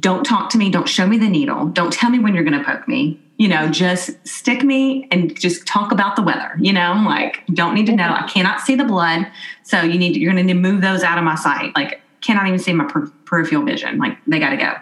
[0.00, 0.68] Don't talk to me.
[0.68, 1.66] Don't show me the needle.
[1.66, 3.20] Don't tell me when you're going to poke me.
[3.36, 6.56] You know, just stick me and just talk about the weather.
[6.58, 8.12] You know, like don't need to know.
[8.12, 9.30] I cannot see the blood,
[9.62, 10.16] so you need.
[10.16, 11.72] You're going to need to move those out of my sight.
[11.76, 13.98] Like cannot even see my per- peripheral vision.
[13.98, 14.74] Like they got to go.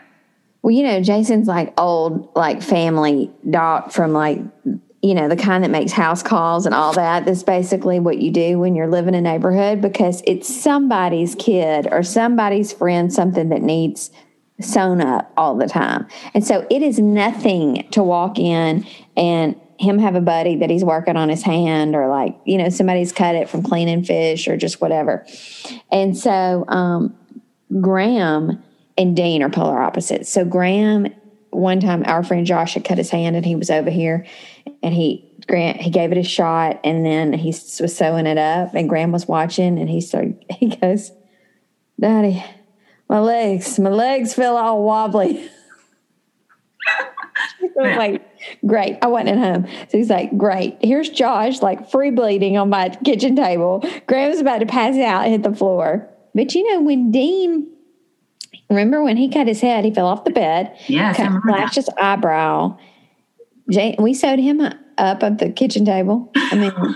[0.62, 4.40] Well, you know, Jason's like old, like family doc from like,
[5.02, 7.24] you know, the kind that makes house calls and all that.
[7.24, 11.86] That's basically what you do when you're living in a neighborhood because it's somebody's kid
[11.92, 14.10] or somebody's friend, something that needs
[14.60, 16.06] sewn up all the time.
[16.34, 18.86] And so it is nothing to walk in
[19.16, 22.70] and him have a buddy that he's working on his hand or like, you know,
[22.70, 25.26] somebody's cut it from cleaning fish or just whatever.
[25.92, 27.14] And so, um,
[27.80, 28.62] Graham
[28.96, 30.30] and Dean are polar opposites.
[30.30, 31.08] So Graham,
[31.50, 34.26] one time our friend Josh had cut his hand and he was over here
[34.82, 38.74] and he Grant he gave it a shot and then he was sewing it up
[38.74, 41.12] and Graham was watching and he started he goes,
[42.00, 42.44] Daddy,
[43.08, 45.48] my legs, my legs feel all wobbly.
[47.78, 48.22] I was like,
[48.66, 48.98] great.
[49.02, 49.66] I wasn't at home.
[49.88, 50.78] So he's like, great.
[50.80, 53.84] Here's Josh, like free bleeding on my kitchen table.
[54.06, 56.08] Graham's about to pass out and hit the floor.
[56.36, 57.66] But you know, when Dean,
[58.70, 61.88] remember when he cut his head, he fell off the bed, Yes, cut, slashed his
[62.00, 62.78] eyebrow.
[63.70, 64.76] Jane, we sewed him up
[65.22, 66.30] at the kitchen table.
[66.36, 66.94] I mean, oh,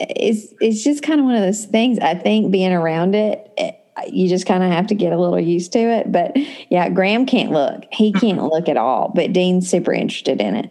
[0.00, 1.98] it's it's just kind of one of those things.
[2.00, 3.76] I think being around it, it
[4.12, 6.10] you just kind of have to get a little used to it.
[6.10, 6.36] But
[6.68, 7.84] yeah, Graham can't look.
[7.92, 9.12] He can't look at all.
[9.14, 10.70] But Dean's super interested in it.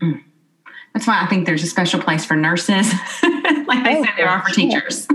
[0.00, 0.22] Mm.
[0.94, 2.92] That's why I think there's a special place for nurses,
[3.22, 4.70] like they Oh, said there are for for sure.
[4.70, 5.08] teachers.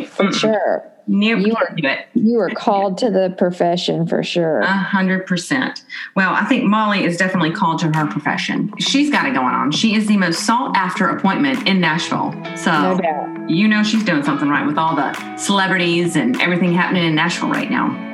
[0.00, 0.84] Like, For sure.
[1.08, 2.06] Nope, You are- do it.
[2.14, 4.60] You are called to the profession for sure.
[4.60, 5.82] A hundred percent.
[6.14, 8.72] Well, I think Molly is definitely called to her profession.
[8.78, 9.72] She's got it going on.
[9.72, 12.32] She is the most sought after appointment in Nashville.
[12.56, 17.04] So No you know she's doing something right with all the celebrities and everything happening
[17.04, 18.10] in Nashville right now.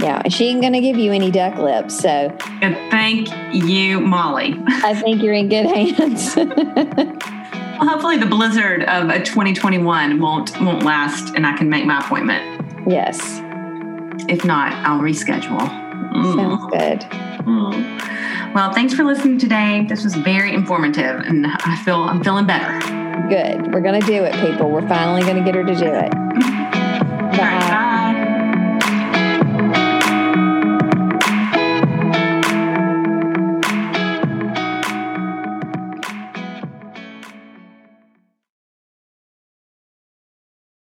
[0.00, 2.08] Yeah, she ain't gonna give you any duck lips, so
[2.62, 4.54] And thank you, Molly.
[4.84, 6.36] I think you're in good hands.
[7.80, 12.44] Hopefully the blizzard of a 2021 won't won't last and I can make my appointment.
[12.88, 13.18] yes,
[14.28, 15.60] If not, I'll reschedule.
[16.12, 16.34] Mm.
[16.36, 17.00] sounds good.
[17.46, 18.54] Mm.
[18.54, 19.84] Well, thanks for listening today.
[19.88, 22.78] This was very informative and I feel I'm feeling better.
[23.28, 23.72] Good.
[23.72, 24.70] We're gonna do it, people.
[24.70, 26.14] We're finally gonna get her to do it.
[26.14, 27.68] All right, Bye.
[27.70, 27.94] bye.